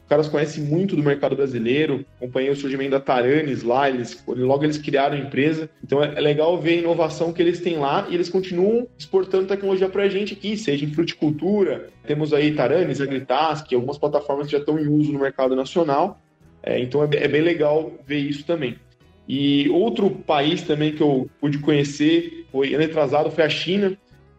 [0.05, 4.63] Os caras conhecem muito do mercado brasileiro, acompanhei o surgimento da Taranis lá, eles, logo
[4.63, 5.69] eles criaram a empresa.
[5.83, 9.89] Então é legal ver a inovação que eles têm lá e eles continuam exportando tecnologia
[9.89, 14.59] para a gente aqui, seja em fruticultura, temos aí Taranis, Agritask, algumas plataformas que já
[14.59, 16.21] estão em uso no mercado nacional.
[16.63, 18.77] É, então é, é bem legal ver isso também.
[19.27, 23.97] E outro país também que eu pude conhecer foi ano atrasado foi a China.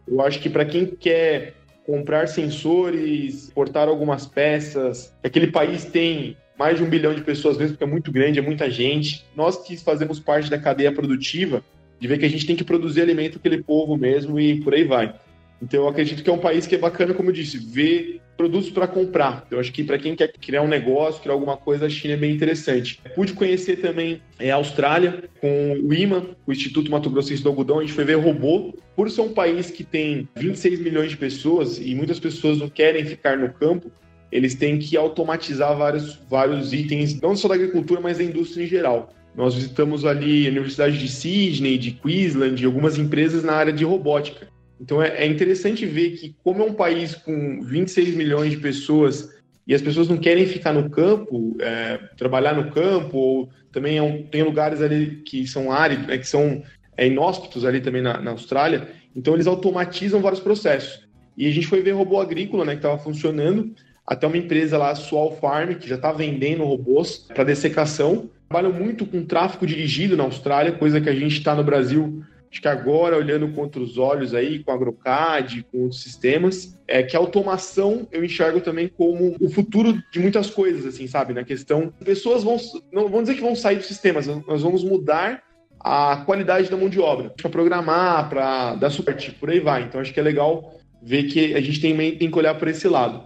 [0.08, 5.13] Eu acho que para quem quer comprar sensores, portar algumas peças.
[5.23, 8.41] Aquele país tem mais de um bilhão de pessoas, vezes, porque é muito grande, é
[8.41, 9.25] muita gente.
[9.35, 11.63] Nós que fazemos parte da cadeia produtiva,
[11.99, 14.73] de ver que a gente tem que produzir alimento para aquele povo mesmo e por
[14.73, 15.13] aí vai.
[15.61, 18.69] Então, eu acredito que é um país que é bacana, como eu disse, ver produtos
[18.69, 19.47] para comprar.
[19.49, 22.17] Eu acho que para quem quer criar um negócio, criar alguma coisa, a China é
[22.17, 23.01] bem interessante.
[23.15, 27.79] Pude conhecer também é, a Austrália com o IMA, o Instituto Mato Grossense do Algodão.
[27.79, 28.73] A gente foi ver robô.
[28.95, 33.05] Por ser um país que tem 26 milhões de pessoas e muitas pessoas não querem
[33.05, 33.91] ficar no campo,
[34.31, 38.67] eles têm que automatizar vários, vários itens, não só da agricultura, mas da indústria em
[38.67, 39.13] geral.
[39.35, 44.47] Nós visitamos ali a Universidade de Sydney, de Queensland, algumas empresas na área de robótica.
[44.79, 49.33] Então é, é interessante ver que, como é um país com 26 milhões de pessoas
[49.67, 54.01] e as pessoas não querem ficar no campo, é, trabalhar no campo, ou também é
[54.01, 56.61] um, tem lugares ali que são áridos, né, que são
[56.95, 61.05] é, inóspitos ali também na, na, Austrália, então eles automatizam vários processos.
[61.35, 63.73] E a gente foi ver robô agrícola, né, que estava funcionando,
[64.05, 68.29] até uma empresa lá, Sual Farm, que já está vendendo robôs para dessecação.
[68.47, 72.23] Trabalham muito com tráfego dirigido na Austrália, coisa que a gente está no Brasil
[72.55, 77.03] Acho que agora, olhando contra os olhos aí, com a AgroCAD, com outros sistemas, é
[77.03, 81.33] que a automação eu enxergo também como o futuro de muitas coisas, assim, sabe?
[81.33, 82.55] Na questão, pessoas vão,
[82.93, 85.43] não vão dizer que vão sair dos sistemas, nós vamos mudar
[85.81, 89.83] a qualidade da mão de obra, para programar, para dar suporte, por aí vai.
[89.83, 92.87] Então acho que é legal ver que a gente tem, tem que olhar por esse
[92.87, 93.21] lado.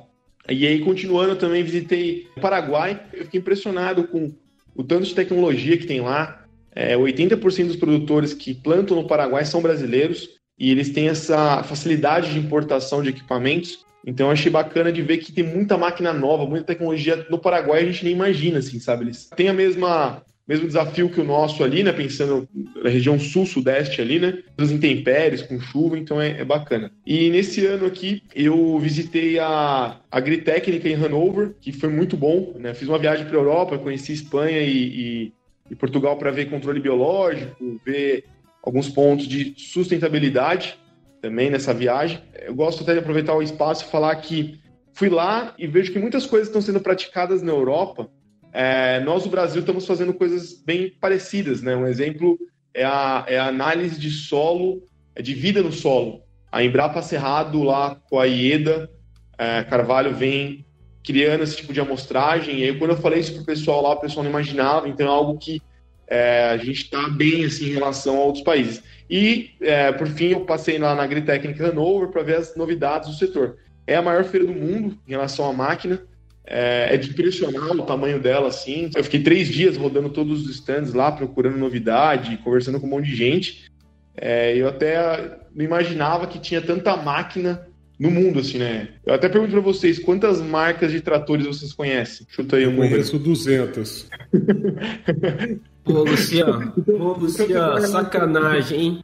[0.49, 4.33] E aí, continuando, eu também visitei o Paraguai, eu fiquei impressionado com
[4.75, 6.38] o tanto de tecnologia que tem lá,
[6.75, 12.33] é, 80% dos produtores que plantam no Paraguai são brasileiros e eles têm essa facilidade
[12.33, 13.85] de importação de equipamentos.
[14.05, 17.81] Então eu achei bacana de ver que tem muita máquina nova, muita tecnologia no Paraguai
[17.81, 19.03] a gente nem imagina, assim, sabe?
[19.05, 21.91] Eles têm a mesma mesmo desafio que o nosso ali, né?
[21.91, 22.49] Pensando
[22.83, 24.39] na região sul-sudeste ali, né?
[24.57, 26.91] Dos intempéries, com chuva, então é, é, bacana.
[27.05, 32.73] E nesse ano aqui, eu visitei a Agritécnica em Hanover, que foi muito bom, né?
[32.73, 35.33] Fiz uma viagem para a Europa, conheci Espanha e, e,
[35.69, 38.25] e Portugal para ver controle biológico, ver
[38.63, 40.77] alguns pontos de sustentabilidade
[41.21, 42.21] também nessa viagem.
[42.41, 44.59] Eu gosto até de aproveitar o espaço e falar que
[44.93, 48.09] fui lá e vejo que muitas coisas estão sendo praticadas na Europa
[48.51, 51.61] é, nós, no Brasil, estamos fazendo coisas bem parecidas.
[51.61, 51.75] Né?
[51.75, 52.37] Um exemplo
[52.73, 56.23] é a, é a análise de solo, é de vida no solo.
[56.51, 58.89] A Embrapa Cerrado, lá com a IEDA,
[59.37, 60.65] é, Carvalho, vem
[61.03, 62.59] criando esse tipo de amostragem.
[62.59, 64.87] E aí, quando eu falei isso para o pessoal lá, o pessoal não imaginava.
[64.87, 65.61] Então, é algo que
[66.07, 68.83] é, a gente está bem assim, em relação a outros países.
[69.09, 73.15] E, é, por fim, eu passei lá na Agritécnica Hanover para ver as novidades do
[73.15, 73.57] setor.
[73.85, 76.01] É a maior feira do mundo em relação à máquina.
[76.45, 78.89] É, é de impressionar o tamanho dela, assim.
[78.95, 83.05] Eu fiquei três dias rodando todos os stands lá, procurando novidade, conversando com um monte
[83.05, 83.71] de gente.
[84.17, 87.68] É, eu até não imaginava que tinha tanta máquina
[87.99, 88.89] no mundo, assim, né?
[89.05, 92.25] Eu até pergunto pra vocês, quantas marcas de tratores vocês conhecem?
[92.29, 92.91] Chuta aí um número.
[92.91, 94.09] Conheço 200.
[95.83, 99.03] Pô, Luciano, pô, Luciano, sacanagem, hein?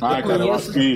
[0.00, 0.94] Ah, cara, eu acho que...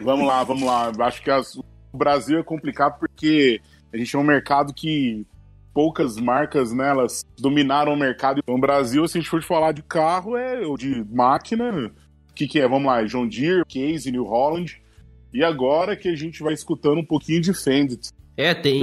[0.00, 0.92] Vamos lá, vamos lá.
[0.96, 1.56] Eu acho que as...
[1.56, 3.60] o Brasil é complicado porque
[3.92, 5.26] a gente é um mercado que
[5.74, 8.42] poucas marcas nelas né, dominaram o mercado.
[8.46, 11.90] No Brasil, se a gente for falar de carro, é ou de máquina,
[12.30, 12.68] o que, que é?
[12.68, 14.80] Vamos lá, John Deere, Case, New Holland.
[15.32, 18.10] E agora que a gente vai escutando um pouquinho de Fendit.
[18.36, 18.82] É, tem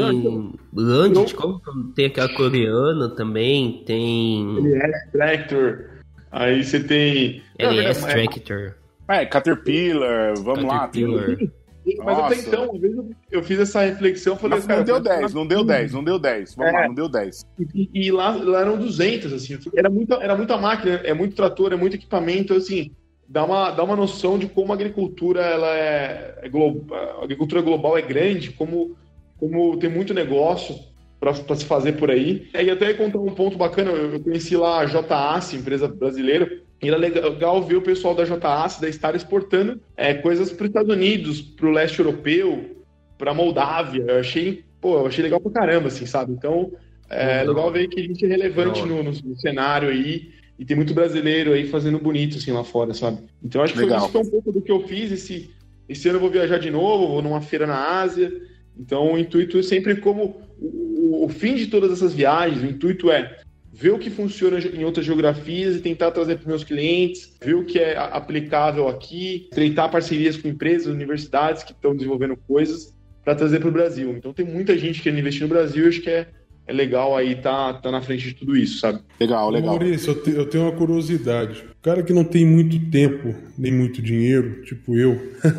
[0.74, 1.62] Landit, como
[1.96, 4.58] tem aquela coreana também, tem.
[4.58, 5.86] LS Tractor.
[6.32, 7.42] Aí você tem.
[7.58, 8.76] LS Tractor.
[9.08, 11.30] É, Caterpillar, vamos Caterpillar.
[11.30, 11.36] lá.
[11.36, 11.52] Tem...
[12.00, 12.34] Mas Nossa.
[12.34, 12.96] até então, uma vez
[13.32, 16.20] eu fiz essa reflexão, falei, Mas cara, não deu 10, não deu 10, não deu
[16.20, 16.56] 10.
[16.56, 16.76] Vamos é.
[16.76, 17.46] lá, não deu 10.
[17.76, 19.60] E, e, lá, lá eram 200, assim.
[19.76, 22.92] Era muita, era muita máquina, é muito trator, é muito equipamento, assim.
[23.28, 27.62] Dá uma, dá uma noção de como a agricultura ela é, é global, a agricultura
[27.62, 28.96] global é grande, como,
[29.38, 30.76] como tem muito negócio
[31.20, 32.48] para se fazer por aí.
[32.54, 36.98] E até contar um ponto bacana, eu conheci lá a JAC, empresa brasileira, e era
[36.98, 41.42] legal ver o pessoal da JAC da estar exportando é, coisas para os Estados Unidos,
[41.42, 42.84] para o leste europeu,
[43.18, 44.04] para Moldávia.
[44.08, 46.32] Eu achei, pô, eu achei legal pra caramba, assim, sabe?
[46.32, 46.72] Então,
[47.10, 50.30] é legal ver que a gente é relevante no, no, no, cenário aí.
[50.58, 53.20] E tem muito brasileiro aí fazendo bonito, assim, lá fora, sabe?
[53.44, 54.00] Então, acho que legal.
[54.00, 55.12] foi, isso foi um pouco do que eu fiz.
[55.12, 55.50] Esse,
[55.88, 58.32] esse ano eu vou viajar de novo, vou numa feira na Ásia.
[58.78, 63.12] Então, o intuito é sempre como o, o fim de todas essas viagens, o intuito
[63.12, 63.40] é
[63.76, 67.56] ver o que funciona em outras geografias e tentar trazer para os meus clientes, ver
[67.56, 73.36] o que é aplicável aqui, estreitar parcerias com empresas, universidades que estão desenvolvendo coisas para
[73.36, 74.16] trazer para o Brasil.
[74.16, 76.28] Então tem muita gente querendo investir no Brasil e acho que é,
[76.68, 79.00] é legal aí tá, tá na frente de tudo isso, sabe?
[79.20, 79.76] Legal, legal.
[79.76, 81.64] Maurício, eu, te, eu tenho uma curiosidade.
[81.80, 85.14] O cara que não tem muito tempo, nem muito dinheiro, tipo eu.
[85.44, 85.50] É,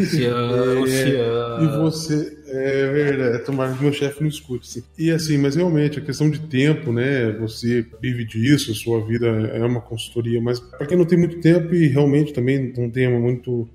[1.62, 4.66] e você, é verdade, tomara que meu chefe não escute.
[4.66, 4.82] Assim.
[4.98, 7.32] E assim, mas realmente, a questão de tempo, né?
[7.32, 11.74] Você vive disso, sua vida é uma consultoria, mas para quem não tem muito tempo
[11.74, 13.68] e realmente também não tem muito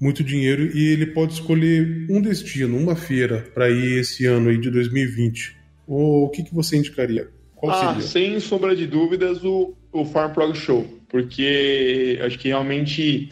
[0.00, 4.56] muito dinheiro e ele pode escolher um destino, uma feira para ir esse ano aí
[4.56, 5.57] de 2020
[5.88, 7.30] o que, que você indicaria?
[7.56, 8.06] Qual ah, seria?
[8.06, 10.86] sem sombra de dúvidas, o, o Farm Prog Show.
[11.08, 13.30] Porque acho que realmente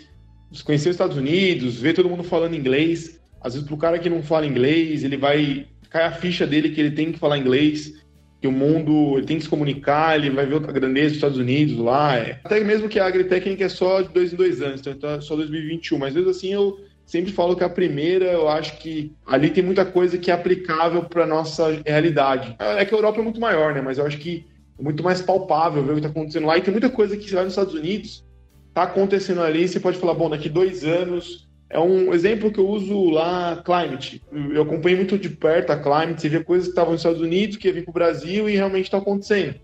[0.65, 3.21] conhecer os Estados Unidos, ver todo mundo falando inglês.
[3.43, 5.67] Às vezes, para o cara que não fala inglês, ele vai.
[5.91, 7.93] cai a ficha dele que ele tem que falar inglês,
[8.41, 11.39] que o mundo ele tem que se comunicar, ele vai ver a grandeza dos Estados
[11.39, 12.17] Unidos lá.
[12.17, 12.41] É.
[12.43, 15.37] Até mesmo que a agritécnica é só de dois em dois anos, então é só
[15.37, 15.99] 2021.
[15.99, 19.85] Mas mesmo assim, eu sempre falo que a primeira, eu acho que ali tem muita
[19.85, 22.55] coisa que é aplicável para nossa realidade.
[22.59, 23.81] É que a Europa é muito maior, né?
[23.81, 24.45] Mas eu acho que
[24.79, 26.59] é muito mais palpável ver o que está acontecendo lá.
[26.59, 28.25] E tem muita coisa que você vai nos Estados Unidos,
[28.69, 31.47] está acontecendo ali, você pode falar, bom, daqui dois anos.
[31.71, 34.23] É um exemplo que eu uso lá, Climate.
[34.53, 37.57] Eu acompanhei muito de perto a Climate, você vê coisas que estavam nos Estados Unidos,
[37.57, 39.55] que ia vir para o Brasil e realmente está acontecendo.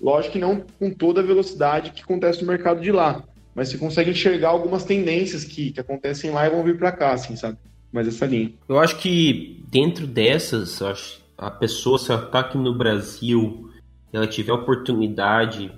[0.00, 3.22] Lógico que não com toda a velocidade que acontece no mercado de lá
[3.54, 7.12] mas você consegue enxergar algumas tendências que, que acontecem lá e vão vir para cá,
[7.12, 7.58] assim, sabe?
[7.92, 8.52] Mas essa linha.
[8.68, 10.80] Eu acho que dentro dessas,
[11.36, 13.70] a pessoa, se ela tá aqui no Brasil,
[14.12, 15.70] ela tiver oportunidade,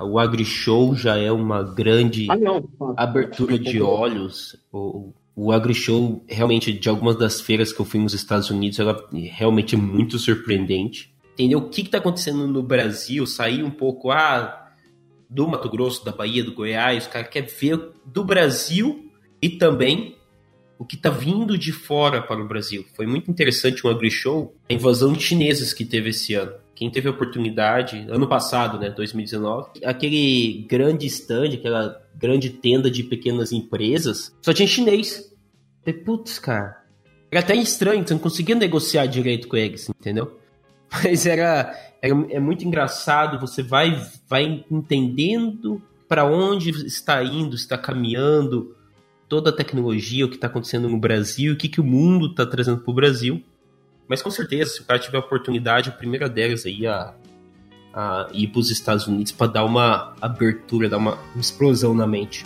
[0.00, 2.36] o AgriShow já é uma grande ah,
[2.96, 4.56] abertura de olhos.
[4.72, 9.08] O, o AgriShow, realmente, de algumas das feiras que eu fui nos Estados Unidos, ela
[9.12, 11.12] realmente é muito surpreendente.
[11.34, 11.60] Entendeu?
[11.60, 13.26] O que está acontecendo no Brasil?
[13.26, 14.61] Sair um pouco, ah,
[15.32, 20.16] do Mato Grosso, da Bahia, do Goiás, o cara quer ver do Brasil e também
[20.78, 22.84] o que está vindo de fora para o Brasil.
[22.94, 26.52] Foi muito interessante um AgriShow, a invasão de chineses que teve esse ano.
[26.74, 33.02] Quem teve a oportunidade, ano passado, né, 2019, aquele grande stand, aquela grande tenda de
[33.04, 35.32] pequenas empresas, só tinha chinês.
[35.84, 36.82] Falei, putz, cara,
[37.30, 40.38] era até estranho, você não conseguia negociar direito com eles, entendeu?
[40.92, 47.78] Mas era, era é muito engraçado, você vai, vai entendendo para onde está indo, está
[47.78, 48.76] caminhando
[49.28, 52.44] toda a tecnologia, o que está acontecendo no Brasil, o que, que o mundo está
[52.44, 53.42] trazendo para o Brasil.
[54.06, 57.14] Mas com certeza, se o cara tiver a oportunidade, a primeira delas aí a,
[57.94, 62.44] a ir para os Estados Unidos para dar uma abertura, dar uma explosão na mente.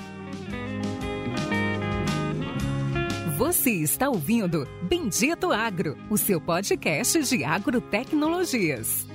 [3.37, 9.07] Você está ouvindo Bendito Agro, o seu podcast de agrotecnologias.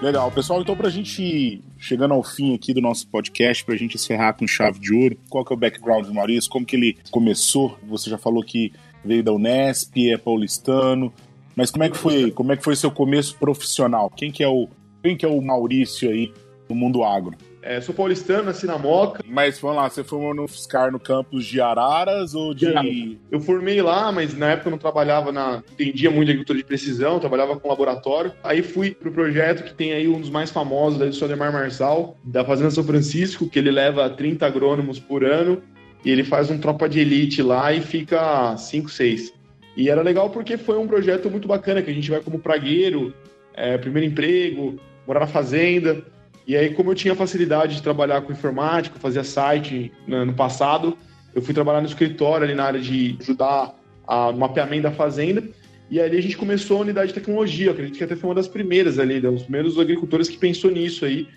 [0.00, 0.62] Legal, pessoal.
[0.62, 4.32] Então, para a gente chegando ao fim aqui do nosso podcast, para a gente encerrar
[4.32, 6.48] com chave de ouro, qual que é o background do Maurício?
[6.48, 7.78] Como que ele começou?
[7.86, 8.72] Você já falou que
[9.04, 11.12] veio da Unesp, é paulistano,
[11.54, 12.30] mas como é que foi?
[12.30, 14.08] Como é que foi seu começo profissional?
[14.08, 14.66] Quem que é o
[15.02, 16.32] quem que é o Maurício aí
[16.68, 17.36] no mundo agro?
[17.62, 19.22] É, sou paulistano, nasci na Moca.
[19.26, 23.18] Mas vamos lá, você formou no FSCAR no campus de Araras ou de.
[23.30, 25.62] Eu formei lá, mas na época eu não trabalhava na.
[25.72, 28.32] entendia muito de agricultura de precisão, trabalhava com laboratório.
[28.42, 32.16] Aí fui pro projeto que tem aí um dos mais famosos da do Ademar Marçal,
[32.24, 35.62] da Fazenda São Francisco, que ele leva 30 agrônomos por ano
[36.04, 39.34] e ele faz um tropa de elite lá e fica 5, 6.
[39.76, 43.14] E era legal porque foi um projeto muito bacana, que a gente vai como pragueiro,
[43.54, 46.02] é, primeiro emprego, morar na fazenda.
[46.46, 50.96] E aí, como eu tinha facilidade de trabalhar com informática, fazia site né, no passado,
[51.34, 53.74] eu fui trabalhar no escritório ali na área de ajudar
[54.06, 55.42] a, no mapeamento da fazenda.
[55.90, 57.70] E ali a gente começou a unidade de tecnologia.
[57.70, 61.28] Acredito que até foi uma das primeiras ali, dos primeiros agricultores que pensou nisso aí.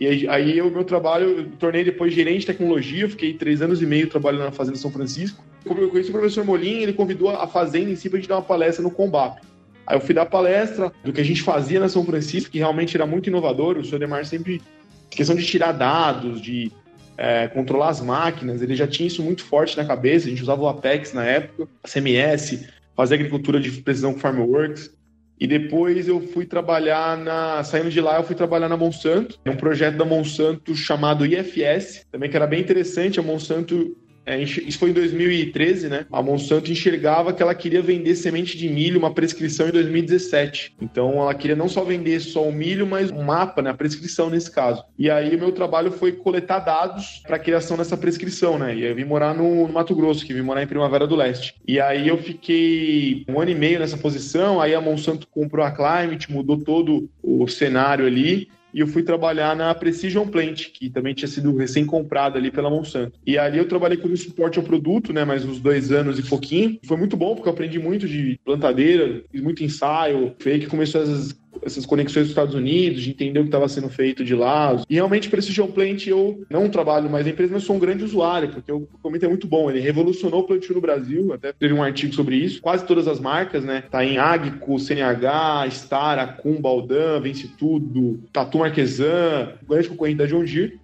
[0.00, 3.86] E aí, o meu trabalho, eu tornei depois gerente de tecnologia, fiquei três anos e
[3.86, 5.44] meio trabalhando na Fazenda São Francisco.
[5.64, 8.28] Como eu conheci o professor Molim, ele convidou a Fazenda em si para a gente
[8.28, 9.40] dar uma palestra no Combap.
[9.86, 12.96] Aí eu fui dar palestra do que a gente fazia na São Francisco, que realmente
[12.96, 13.78] era muito inovador.
[13.78, 14.62] O senhor Demar sempre,
[15.10, 16.70] questão de tirar dados, de
[17.16, 20.26] é, controlar as máquinas, ele já tinha isso muito forte na cabeça.
[20.26, 22.66] A gente usava o Apex na época, a CMS,
[22.96, 24.90] fazer agricultura de precisão com Farmworks.
[25.38, 27.64] E depois eu fui trabalhar na.
[27.64, 29.40] Saindo de lá, eu fui trabalhar na Monsanto.
[29.44, 33.18] É um projeto da Monsanto chamado IFS, também que era bem interessante.
[33.18, 36.06] A Monsanto é, isso foi em 2013, né?
[36.12, 40.76] A Monsanto enxergava que ela queria vender semente de milho, uma prescrição em 2017.
[40.80, 43.70] Então ela queria não só vender só o milho, mas um mapa, né?
[43.70, 44.84] A prescrição nesse caso.
[44.98, 48.74] E aí o meu trabalho foi coletar dados para a criação dessa prescrição, né?
[48.76, 51.54] E eu vim morar no, no, Mato Grosso, que vim morar em Primavera do Leste.
[51.66, 55.70] E aí eu fiquei um ano e meio nessa posição, aí a Monsanto comprou a
[55.70, 61.14] Climate, mudou todo o cenário ali e eu fui trabalhar na Precision Plant, que também
[61.14, 63.18] tinha sido recém-comprada ali pela Monsanto.
[63.26, 66.78] E ali eu trabalhei como suporte ao produto, né, mais uns dois anos e pouquinho.
[66.84, 70.66] Foi muito bom, porque eu aprendi muito de plantadeira, fiz muito ensaio, foi aí que
[70.66, 74.34] começou essas essas conexões dos Estados Unidos, de entender o que estava sendo feito de
[74.34, 74.82] lá.
[74.88, 78.50] E realmente, Precision Plant, eu não trabalho mais na empresa, mas sou um grande usuário,
[78.50, 79.70] porque o documento é muito bom.
[79.70, 82.60] Ele revolucionou o plantio no Brasil, até teve um artigo sobre isso.
[82.60, 83.84] Quase todas as marcas, né?
[83.90, 90.44] Tá em Agco, CNH, Star, Acum, Baldan, Vence Tudo, Tatu Marquesan, grande concorrente da John
[90.44, 90.80] Deere.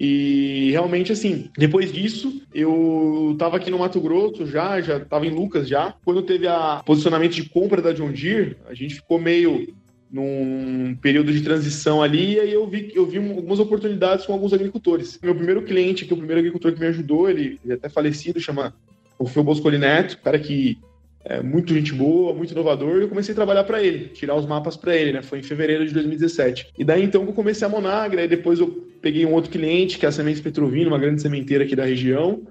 [0.00, 5.30] E realmente, assim, depois disso, eu tava aqui no Mato Grosso já, já tava em
[5.30, 5.94] Lucas já.
[6.04, 9.74] Quando teve a posicionamento de compra da John Deere, a gente ficou meio
[10.10, 14.52] num período de transição ali, e aí eu vi, eu vi algumas oportunidades com alguns
[14.52, 15.18] agricultores.
[15.22, 17.88] Meu primeiro cliente, que é o primeiro agricultor que me ajudou, ele, ele é até
[17.88, 18.74] falecido, chama
[19.18, 20.78] o Fio Boscoli Neto, cara que
[21.24, 24.46] é muito gente boa, muito inovador, e eu comecei a trabalhar para ele, tirar os
[24.46, 25.22] mapas para ele, né?
[25.22, 26.68] Foi em fevereiro de 2017.
[26.78, 30.06] E daí então eu comecei a Monagra, e depois eu peguei um outro cliente, que
[30.06, 32.42] é a Sementes Petrovino, uma grande sementeira aqui da região,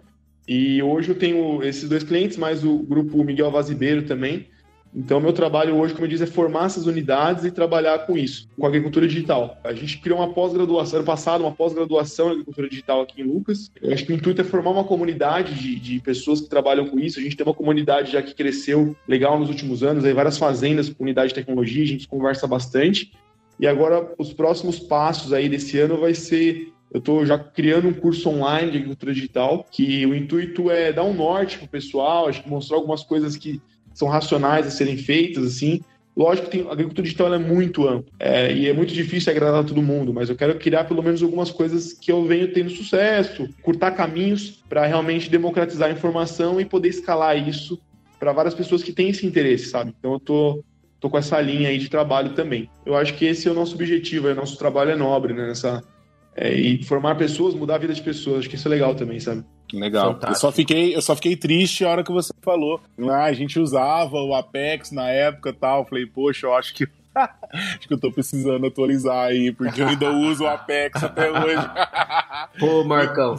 [0.47, 4.45] e hoje eu tenho esses dois clientes, mais o grupo Miguel Vazibeiro também,
[4.99, 8.49] então, meu trabalho hoje, como eu disse, é formar essas unidades e trabalhar com isso,
[8.57, 9.55] com agricultura digital.
[9.63, 13.71] A gente criou uma pós-graduação, ano passado, uma pós-graduação em agricultura digital aqui em Lucas.
[13.79, 16.99] Eu acho que o intuito é formar uma comunidade de, de, pessoas que trabalham com
[16.99, 17.19] isso.
[17.19, 20.89] A gente tem uma comunidade já que cresceu legal nos últimos anos, aí várias fazendas
[20.89, 23.13] com unidade de tecnologia, a gente conversa bastante.
[23.59, 27.93] E agora, os próximos passos aí desse ano vai ser eu estou já criando um
[27.93, 32.29] curso online de agricultura digital, que o intuito é dar um norte para o pessoal,
[32.29, 33.61] acho que mostrar algumas coisas que
[33.97, 35.81] são racionais a serem feitas, assim.
[36.15, 39.81] Lógico que a agricultura digital é muito ampla é, e é muito difícil agradar todo
[39.81, 43.95] mundo, mas eu quero criar pelo menos algumas coisas que eu venho tendo sucesso, curtar
[43.95, 47.79] caminhos para realmente democratizar a informação e poder escalar isso
[48.19, 49.93] para várias pessoas que têm esse interesse, sabe?
[49.97, 50.63] Então eu estou
[50.99, 52.69] tô com essa linha aí de trabalho também.
[52.83, 55.47] Eu acho que esse é o nosso objetivo, é, nosso trabalho é nobre, né?
[55.47, 55.83] Nessa,
[56.37, 58.39] é, e formar pessoas, mudar a vida de pessoas.
[58.39, 59.43] Acho que isso é legal também, sabe?
[59.73, 60.17] Legal.
[60.25, 62.79] Eu só, fiquei, eu só fiquei triste a hora que você falou.
[63.09, 65.85] Ah, a gente usava o Apex na época e tal.
[65.85, 66.87] Falei, poxa, eu acho que
[67.51, 71.67] Acho que eu tô precisando atualizar aí, porque eu ainda uso o Apex até hoje.
[72.59, 73.35] Pô, Marcão.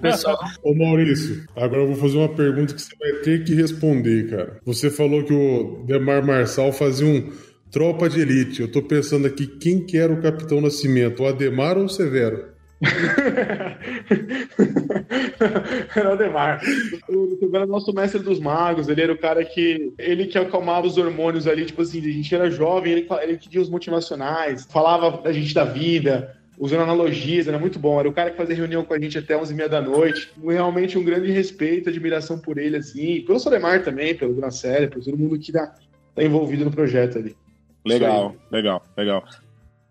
[0.00, 0.38] Pessoal...
[0.62, 4.60] Ô, Maurício, agora eu vou fazer uma pergunta que você vai ter que responder, cara.
[4.64, 7.32] Você falou que o Demar Marçal fazia um
[7.76, 8.62] tropa de elite.
[8.62, 12.46] Eu tô pensando aqui, quem que era o Capitão Nascimento, o Ademar ou o Severo?
[15.94, 16.62] era o Ademar.
[17.06, 19.92] O Severo era nosso mestre dos magos, ele era o cara que.
[19.98, 23.58] Ele que acalmava os hormônios ali, tipo assim, a gente era jovem, ele, ele que
[23.58, 28.00] os motivacionais, falava da gente da vida, usando analogias, era muito bom.
[28.00, 30.32] Era o cara que fazia reunião com a gente até 11 e meia da noite.
[30.42, 35.04] Realmente um grande respeito, admiração por ele, assim, pelo Solemar também, pelo Dona Célia, por
[35.04, 35.74] todo mundo que tá,
[36.14, 37.36] tá envolvido no projeto ali.
[37.86, 39.24] Legal, legal, legal.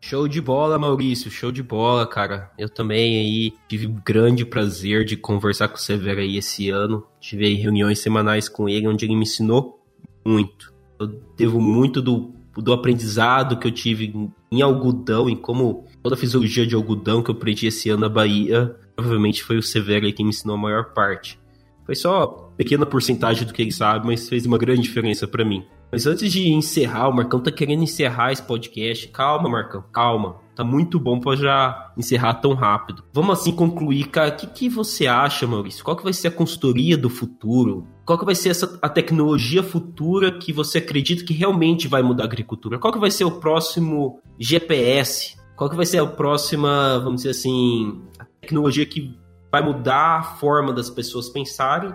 [0.01, 2.51] Show de bola, Maurício, show de bola, cara.
[2.59, 7.03] Eu também aí tive o grande prazer de conversar com o Severo aí esse ano.
[7.19, 9.79] Tive aí reuniões semanais com ele, onde ele me ensinou
[10.23, 10.71] muito.
[10.99, 16.17] Eu devo muito do, do aprendizado que eu tive em algodão, em como toda a
[16.17, 18.75] fisiologia de algodão que eu aprendi esse ano na Bahia.
[18.95, 21.39] Provavelmente foi o Severo aí que me ensinou a maior parte.
[21.83, 25.65] Foi só pequena porcentagem do que ele sabe, mas fez uma grande diferença para mim.
[25.91, 29.07] Mas antes de encerrar, o Marcão tá querendo encerrar esse podcast.
[29.09, 30.38] Calma, Marcão, calma.
[30.55, 33.03] Tá muito bom pra já encerrar tão rápido.
[33.13, 34.29] Vamos assim concluir, cara.
[34.29, 35.83] O que, que você acha, Maurício?
[35.83, 37.86] Qual que vai ser a consultoria do futuro?
[38.05, 42.23] Qual que vai ser essa, a tecnologia futura que você acredita que realmente vai mudar
[42.23, 42.79] a agricultura?
[42.79, 45.36] Qual que vai ser o próximo GPS?
[45.57, 49.17] Qual que vai ser a próxima, vamos dizer assim, a tecnologia que
[49.51, 51.93] vai mudar a forma das pessoas pensarem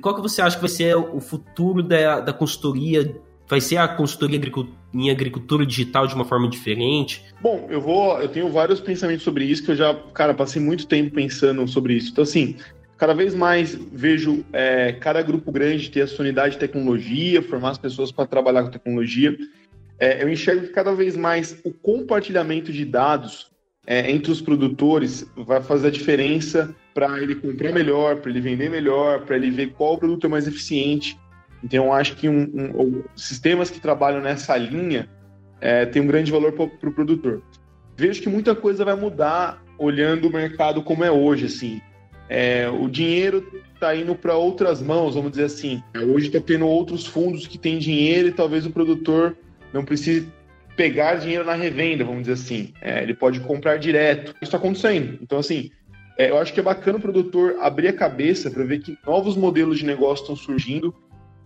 [0.00, 3.14] qual que você acha que vai ser o futuro da, da consultoria?
[3.48, 4.40] Vai ser a consultoria
[4.94, 7.24] em agricultura digital de uma forma diferente?
[7.40, 8.20] Bom, eu vou.
[8.20, 11.94] Eu tenho vários pensamentos sobre isso que eu já, cara, passei muito tempo pensando sobre
[11.94, 12.12] isso.
[12.12, 12.56] Então, assim,
[12.96, 17.70] cada vez mais vejo é, cada grupo grande ter a sua unidade de tecnologia, formar
[17.70, 19.36] as pessoas para trabalhar com tecnologia.
[19.98, 23.50] É, eu enxergo que cada vez mais o compartilhamento de dados
[23.86, 28.70] é, entre os produtores vai fazer a diferença para ele comprar melhor, para ele vender
[28.70, 31.18] melhor, para ele ver qual produto é mais eficiente.
[31.62, 35.08] Então, acho que um, um, sistemas que trabalham nessa linha
[35.60, 37.42] é, tem um grande valor para o pro produtor.
[37.96, 41.80] Vejo que muita coisa vai mudar olhando o mercado como é hoje, assim.
[42.28, 45.82] É, o dinheiro está indo para outras mãos, vamos dizer assim.
[45.94, 49.36] Hoje está tendo outros fundos que têm dinheiro e talvez o produtor
[49.72, 50.28] não precise
[50.76, 52.72] pegar dinheiro na revenda, vamos dizer assim.
[52.80, 54.30] É, ele pode comprar direto.
[54.32, 55.18] Isso está acontecendo.
[55.22, 55.70] Então, assim,
[56.18, 59.36] é, eu acho que é bacana o produtor abrir a cabeça para ver que novos
[59.36, 60.94] modelos de negócio estão surgindo,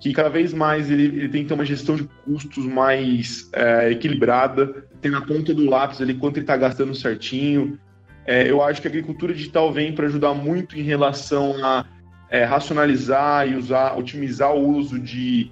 [0.01, 3.91] que cada vez mais ele, ele, tem que ter uma gestão de custos mais é,
[3.93, 7.79] equilibrada, tem na ponta do lápis ali quanto ele está gastando certinho.
[8.27, 11.87] É, eu acho que a agricultura digital vem para ajudar muito em relação a
[12.31, 15.51] é, racionalizar e usar, otimizar o uso de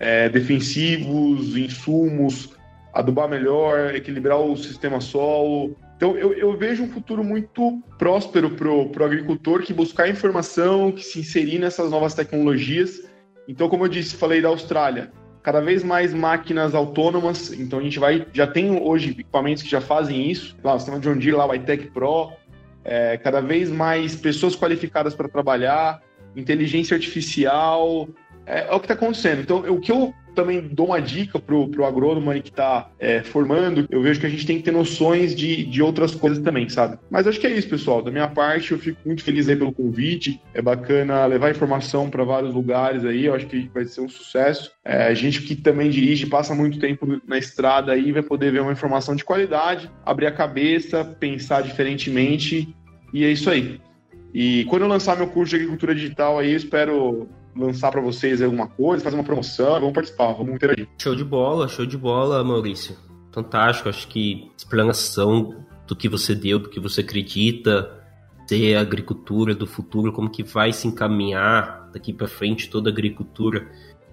[0.00, 2.50] é, defensivos, insumos,
[2.92, 5.76] adubar melhor, equilibrar o sistema solo.
[5.96, 11.02] Então, eu, eu vejo um futuro muito próspero para o agricultor que buscar informação, que
[11.02, 13.08] se inserir nessas novas tecnologias.
[13.48, 15.12] Então, como eu disse, falei da Austrália,
[15.42, 17.52] cada vez mais máquinas autônomas.
[17.52, 20.56] Então, a gente vai, já tem hoje equipamentos que já fazem isso.
[20.62, 22.32] Lá, o sistema John Deere, lá, o iTech Pro.
[22.84, 26.02] É, cada vez mais pessoas qualificadas para trabalhar,
[26.34, 28.08] inteligência artificial,
[28.46, 29.40] é, é, o que está acontecendo.
[29.40, 33.22] Então, o que eu também dou uma dica pro, pro agrônomo aí que está é,
[33.22, 36.68] formando, eu vejo que a gente tem que ter noções de, de outras coisas também,
[36.68, 36.98] sabe?
[37.10, 38.02] Mas acho que é isso, pessoal.
[38.02, 40.40] Da minha parte, eu fico muito feliz aí pelo convite.
[40.54, 43.26] É bacana levar informação para vários lugares aí.
[43.26, 44.72] Eu acho que vai ser um sucesso.
[44.84, 48.62] É, a gente que também dirige, passa muito tempo na estrada aí, vai poder ver
[48.62, 52.74] uma informação de qualidade, abrir a cabeça, pensar diferentemente.
[53.12, 53.80] E é isso aí.
[54.34, 58.40] E quando eu lançar meu curso de agricultura digital aí, eu espero lançar para vocês
[58.40, 60.88] alguma coisa, fazer uma promoção, vamos participar, vamos interagir.
[60.98, 62.96] Show de bola, show de bola, Maurício.
[63.32, 67.98] Fantástico, acho que explanação do que você deu, do que você acredita
[68.46, 72.92] ser a agricultura do futuro, como que vai se encaminhar daqui para frente toda a
[72.92, 73.66] agricultura.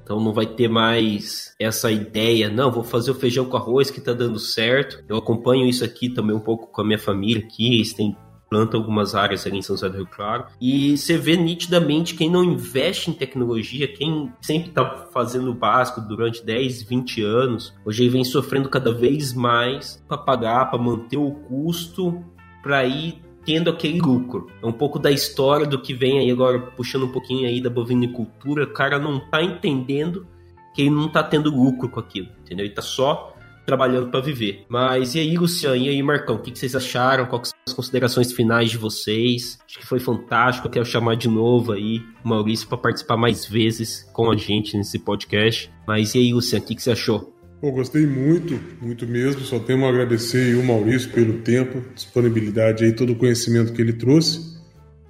[0.03, 4.01] Então não vai ter mais essa ideia, não, vou fazer o feijão com arroz que
[4.01, 5.03] tá dando certo.
[5.07, 8.15] Eu acompanho isso aqui também um pouco com a minha família aqui, eles têm
[8.49, 10.45] planta algumas áreas ali em São José do Rio Claro.
[10.59, 16.01] E você vê nitidamente quem não investe em tecnologia, quem sempre está fazendo o básico
[16.01, 21.31] durante 10, 20 anos, hoje vem sofrendo cada vez mais para pagar, para manter o
[21.31, 22.23] custo,
[22.63, 24.47] para ir tendo aquele lucro.
[24.61, 27.69] É um pouco da história do que vem aí agora, puxando um pouquinho aí da
[27.69, 30.27] bovinicultura, o cara não tá entendendo
[30.73, 32.65] que ele não tá tendo lucro com aquilo, entendeu?
[32.65, 33.33] Ele tá só
[33.65, 34.65] trabalhando para viver.
[34.67, 37.27] Mas e aí, Luciano, e aí, Marcão, o que, que vocês acharam?
[37.29, 39.57] São as considerações finais de vocês?
[39.65, 40.67] Acho que foi fantástico.
[40.67, 44.75] Eu quero chamar de novo aí o Maurício para participar mais vezes com a gente
[44.75, 45.71] nesse podcast.
[45.87, 47.33] Mas e aí, Luciano, o que, que você achou?
[47.61, 49.39] Pô, gostei muito, muito mesmo.
[49.43, 53.93] Só tenho a agradecer o Maurício pelo tempo, disponibilidade e todo o conhecimento que ele
[53.93, 54.59] trouxe.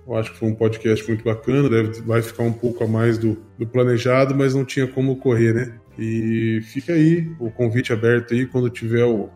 [0.08, 3.18] Eu acho que foi um podcast muito bacana, deve, vai ficar um pouco a mais
[3.18, 5.80] do, do planejado, mas não tinha como correr, né?
[5.98, 9.30] E fica aí o convite aberto aí, quando tiver o,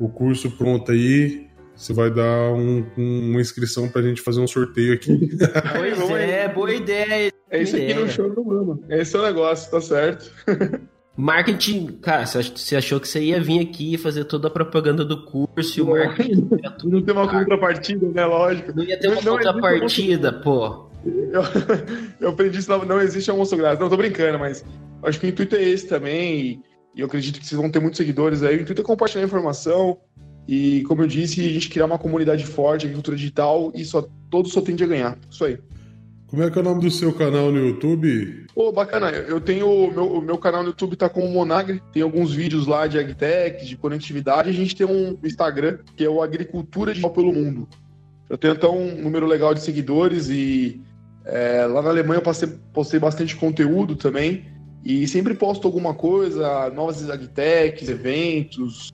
[0.00, 1.46] o curso pronto aí,
[1.82, 5.30] você vai dar um, um, uma inscrição pra gente fazer um sorteio aqui.
[5.76, 7.32] Pois é, boa ideia.
[7.50, 8.78] É isso aqui no show do Mama.
[8.88, 10.30] Esse é o negócio, tá certo.
[11.16, 15.78] Marketing, cara, você achou que você ia vir aqui fazer toda a propaganda do curso
[15.78, 16.48] e o marketing.
[16.84, 18.24] Não tem uma contrapartida, né?
[18.24, 18.72] Lógico.
[18.74, 20.86] Não ia ter uma não contrapartida, pô.
[21.04, 21.42] Eu,
[22.20, 23.80] eu aprendi isso, não, não existe almoço grátis.
[23.80, 24.64] Não, tô brincando, mas
[25.02, 26.40] acho que o intuito é esse também.
[26.40, 26.60] E,
[26.94, 28.56] e eu acredito que vocês vão ter muitos seguidores aí.
[28.56, 29.98] O intuito é compartilhar informação.
[30.46, 34.52] E, como eu disse, a gente criar uma comunidade forte, agricultura digital, e só, todos
[34.52, 35.18] só tende a ganhar.
[35.30, 35.58] Isso aí.
[36.26, 38.46] Como é que é o nome do seu canal no YouTube?
[38.54, 39.10] Pô, oh, bacana.
[39.10, 39.68] Eu tenho.
[39.68, 41.82] O meu, meu canal no YouTube tá com o Monagre.
[41.92, 44.48] Tem alguns vídeos lá de agtech, de conectividade.
[44.48, 47.68] A gente tem um Instagram, que é o Agricultura Digital pelo Mundo.
[48.30, 50.80] Eu tenho até um número legal de seguidores e
[51.26, 54.46] é, lá na Alemanha eu passei, postei bastante conteúdo também.
[54.82, 58.90] E sempre posto alguma coisa, novas agtechs, eventos,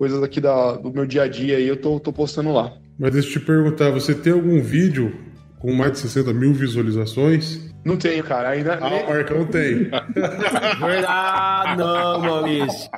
[0.00, 2.72] coisas aqui da, do meu dia a dia e eu tô, tô postando lá.
[2.98, 5.14] Mas deixa eu te perguntar, você tem algum vídeo
[5.58, 7.68] com mais de 60 mil visualizações?
[7.84, 8.48] Não tenho, cara.
[8.48, 9.90] Ainda ah, o Marcão tem.
[10.80, 12.90] Verdade, não, Maurício.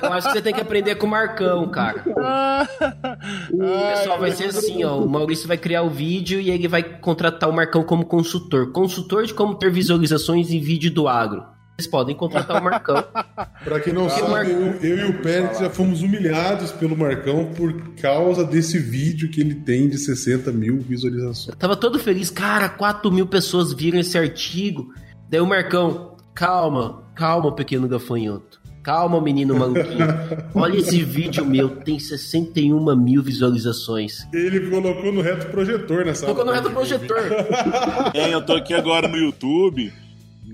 [0.00, 2.04] Eu acho que você tem que aprender com o Marcão, cara.
[3.52, 4.96] O pessoal vai ser assim, ó.
[4.96, 8.70] O Maurício vai criar o vídeo e ele vai contratar o Marcão como consultor.
[8.70, 11.44] Consultor de como ter visualizações em vídeo do agro.
[11.80, 13.02] Vocês podem contratar o Marcão.
[13.64, 14.52] Para quem não sabe, Marcão...
[14.52, 19.40] eu, eu, e o Pérez já fomos humilhados pelo Marcão por causa desse vídeo que
[19.40, 21.48] ele tem de 60 mil visualizações.
[21.48, 24.92] Eu tava todo feliz, cara, 4 mil pessoas viram esse artigo.
[25.30, 28.60] Daí o Marcão, calma, calma, pequeno gafanhoto.
[28.82, 30.06] Calma, menino maluquinho.
[30.54, 34.26] Olha esse vídeo meu, tem 61 mil visualizações.
[34.34, 37.18] Ele colocou no reto projetor nessa Colocou no reto projetor.
[38.12, 39.90] é, eu tô aqui agora no YouTube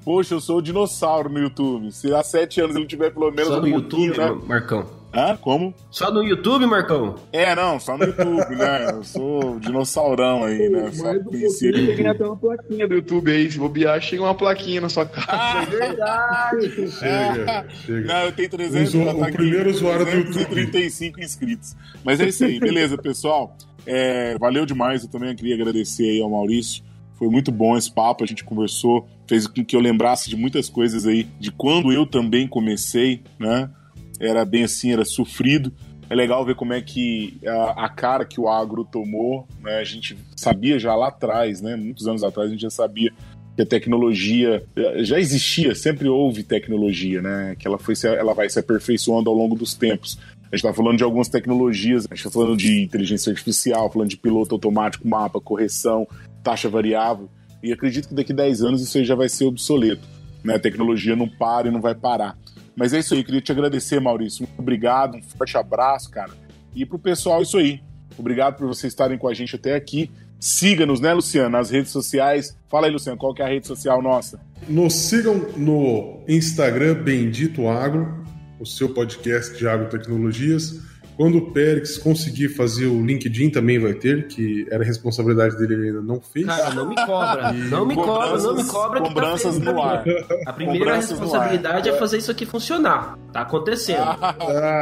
[0.03, 1.91] Poxa, eu sou o dinossauro no YouTube.
[1.91, 4.38] Se há sete anos ele tiver pelo menos Só no um YouTube, né?
[4.45, 4.86] Marcão.
[5.16, 5.38] Hã?
[5.38, 5.74] Como?
[5.89, 7.16] Só no YouTube, Marcão?
[7.32, 8.91] É, não, só no YouTube, né?
[8.91, 10.91] Eu sou dinossaurão aí, né?
[10.91, 11.95] Só conheci ele.
[11.95, 13.49] Tem até uma plaquinha do YouTube aí.
[13.49, 15.28] Se bobear, chega uma plaquinha na sua casa.
[15.30, 16.91] Ah, é verdade!
[16.91, 18.07] chega, chega.
[18.13, 20.45] Não, eu tenho 300, o, o primeiro usuário do YouTube.
[20.47, 21.76] 35 inscritos.
[22.03, 23.55] Mas é isso aí, beleza, pessoal.
[23.86, 26.84] É, valeu demais, eu também queria agradecer aí ao Maurício.
[27.18, 30.68] Foi muito bom esse papo, a gente conversou, fez com que eu lembrasse de muitas
[30.68, 33.70] coisas aí, de quando eu também comecei, né?
[34.20, 35.72] Era bem assim, era sofrido.
[36.09, 39.78] É legal ver como é que a, a, cara que o agro tomou, né?
[39.80, 41.76] A gente sabia já lá atrás, né?
[41.76, 43.11] Muitos anos atrás a gente já sabia
[43.55, 44.63] que a tecnologia
[44.97, 47.55] já existia, sempre houve tecnologia, né?
[47.57, 50.20] Que ela foi ela vai se aperfeiçoando ao longo dos tempos.
[50.43, 54.09] A gente está falando de algumas tecnologias, a gente está falando de inteligência artificial, falando
[54.09, 56.07] de piloto automático, mapa, correção,
[56.43, 57.30] taxa variável.
[57.63, 60.07] E acredito que daqui a 10 anos isso aí já vai ser obsoleto.
[60.43, 60.55] Né?
[60.55, 62.38] A tecnologia não para e não vai parar.
[62.76, 64.45] Mas é isso aí, queria te agradecer, Maurício.
[64.45, 66.32] Muito obrigado, um forte abraço, cara.
[66.76, 67.82] E pro pessoal, isso aí.
[68.17, 70.11] Obrigado por vocês estarem com a gente até aqui.
[70.39, 72.57] Siga-nos, né, Luciano, nas redes sociais.
[72.69, 74.39] Fala aí, Luciano, qual que é a rede social nossa?
[74.67, 78.23] Nos sigam no Instagram Bendito Agro,
[78.59, 80.82] o seu podcast de agrotecnologias.
[81.18, 85.88] Quando o Périx conseguir fazer o LinkedIn também vai ter, que era responsabilidade dele ele
[85.88, 86.45] ainda não fez.
[86.45, 87.53] Cara, não me cobra.
[87.53, 87.57] E...
[87.70, 90.03] Não me cobra, não me cobra que cobranças tá no ar.
[90.45, 93.18] A primeira cobranças responsabilidade é fazer isso aqui funcionar.
[93.32, 94.01] Tá acontecendo.
[94.01, 94.36] Ah,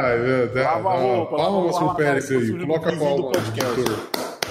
[0.08, 2.58] é, é, ah, palmas pro Périx aí.
[2.58, 3.32] Coloca a palma.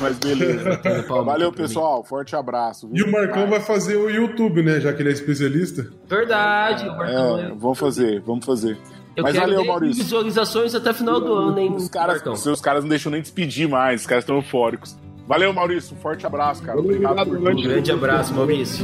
[0.02, 0.82] Mas beleza.
[1.24, 2.04] Valeu, pessoal.
[2.04, 2.88] Forte abraço.
[2.88, 3.06] Viu?
[3.06, 4.80] E o Marcão vai fazer o YouTube, né?
[4.80, 5.88] Já que ele é especialista.
[6.08, 6.88] Verdade.
[6.88, 7.54] O Marcão é, é.
[7.56, 8.78] Vamos fazer, vamos fazer.
[9.16, 10.03] Eu Mas valeu, Maurício.
[10.03, 11.74] visualizações até final do ano, hein?
[11.76, 14.97] Os caras, os caras não deixam nem despedir mais, os caras estão eufóricos.
[15.28, 15.95] Valeu, Maurício.
[15.95, 16.80] Um forte abraço, cara.
[16.80, 17.59] Obrigado, Obrigado por tudo.
[17.59, 18.84] Um grande abraço, Maurício.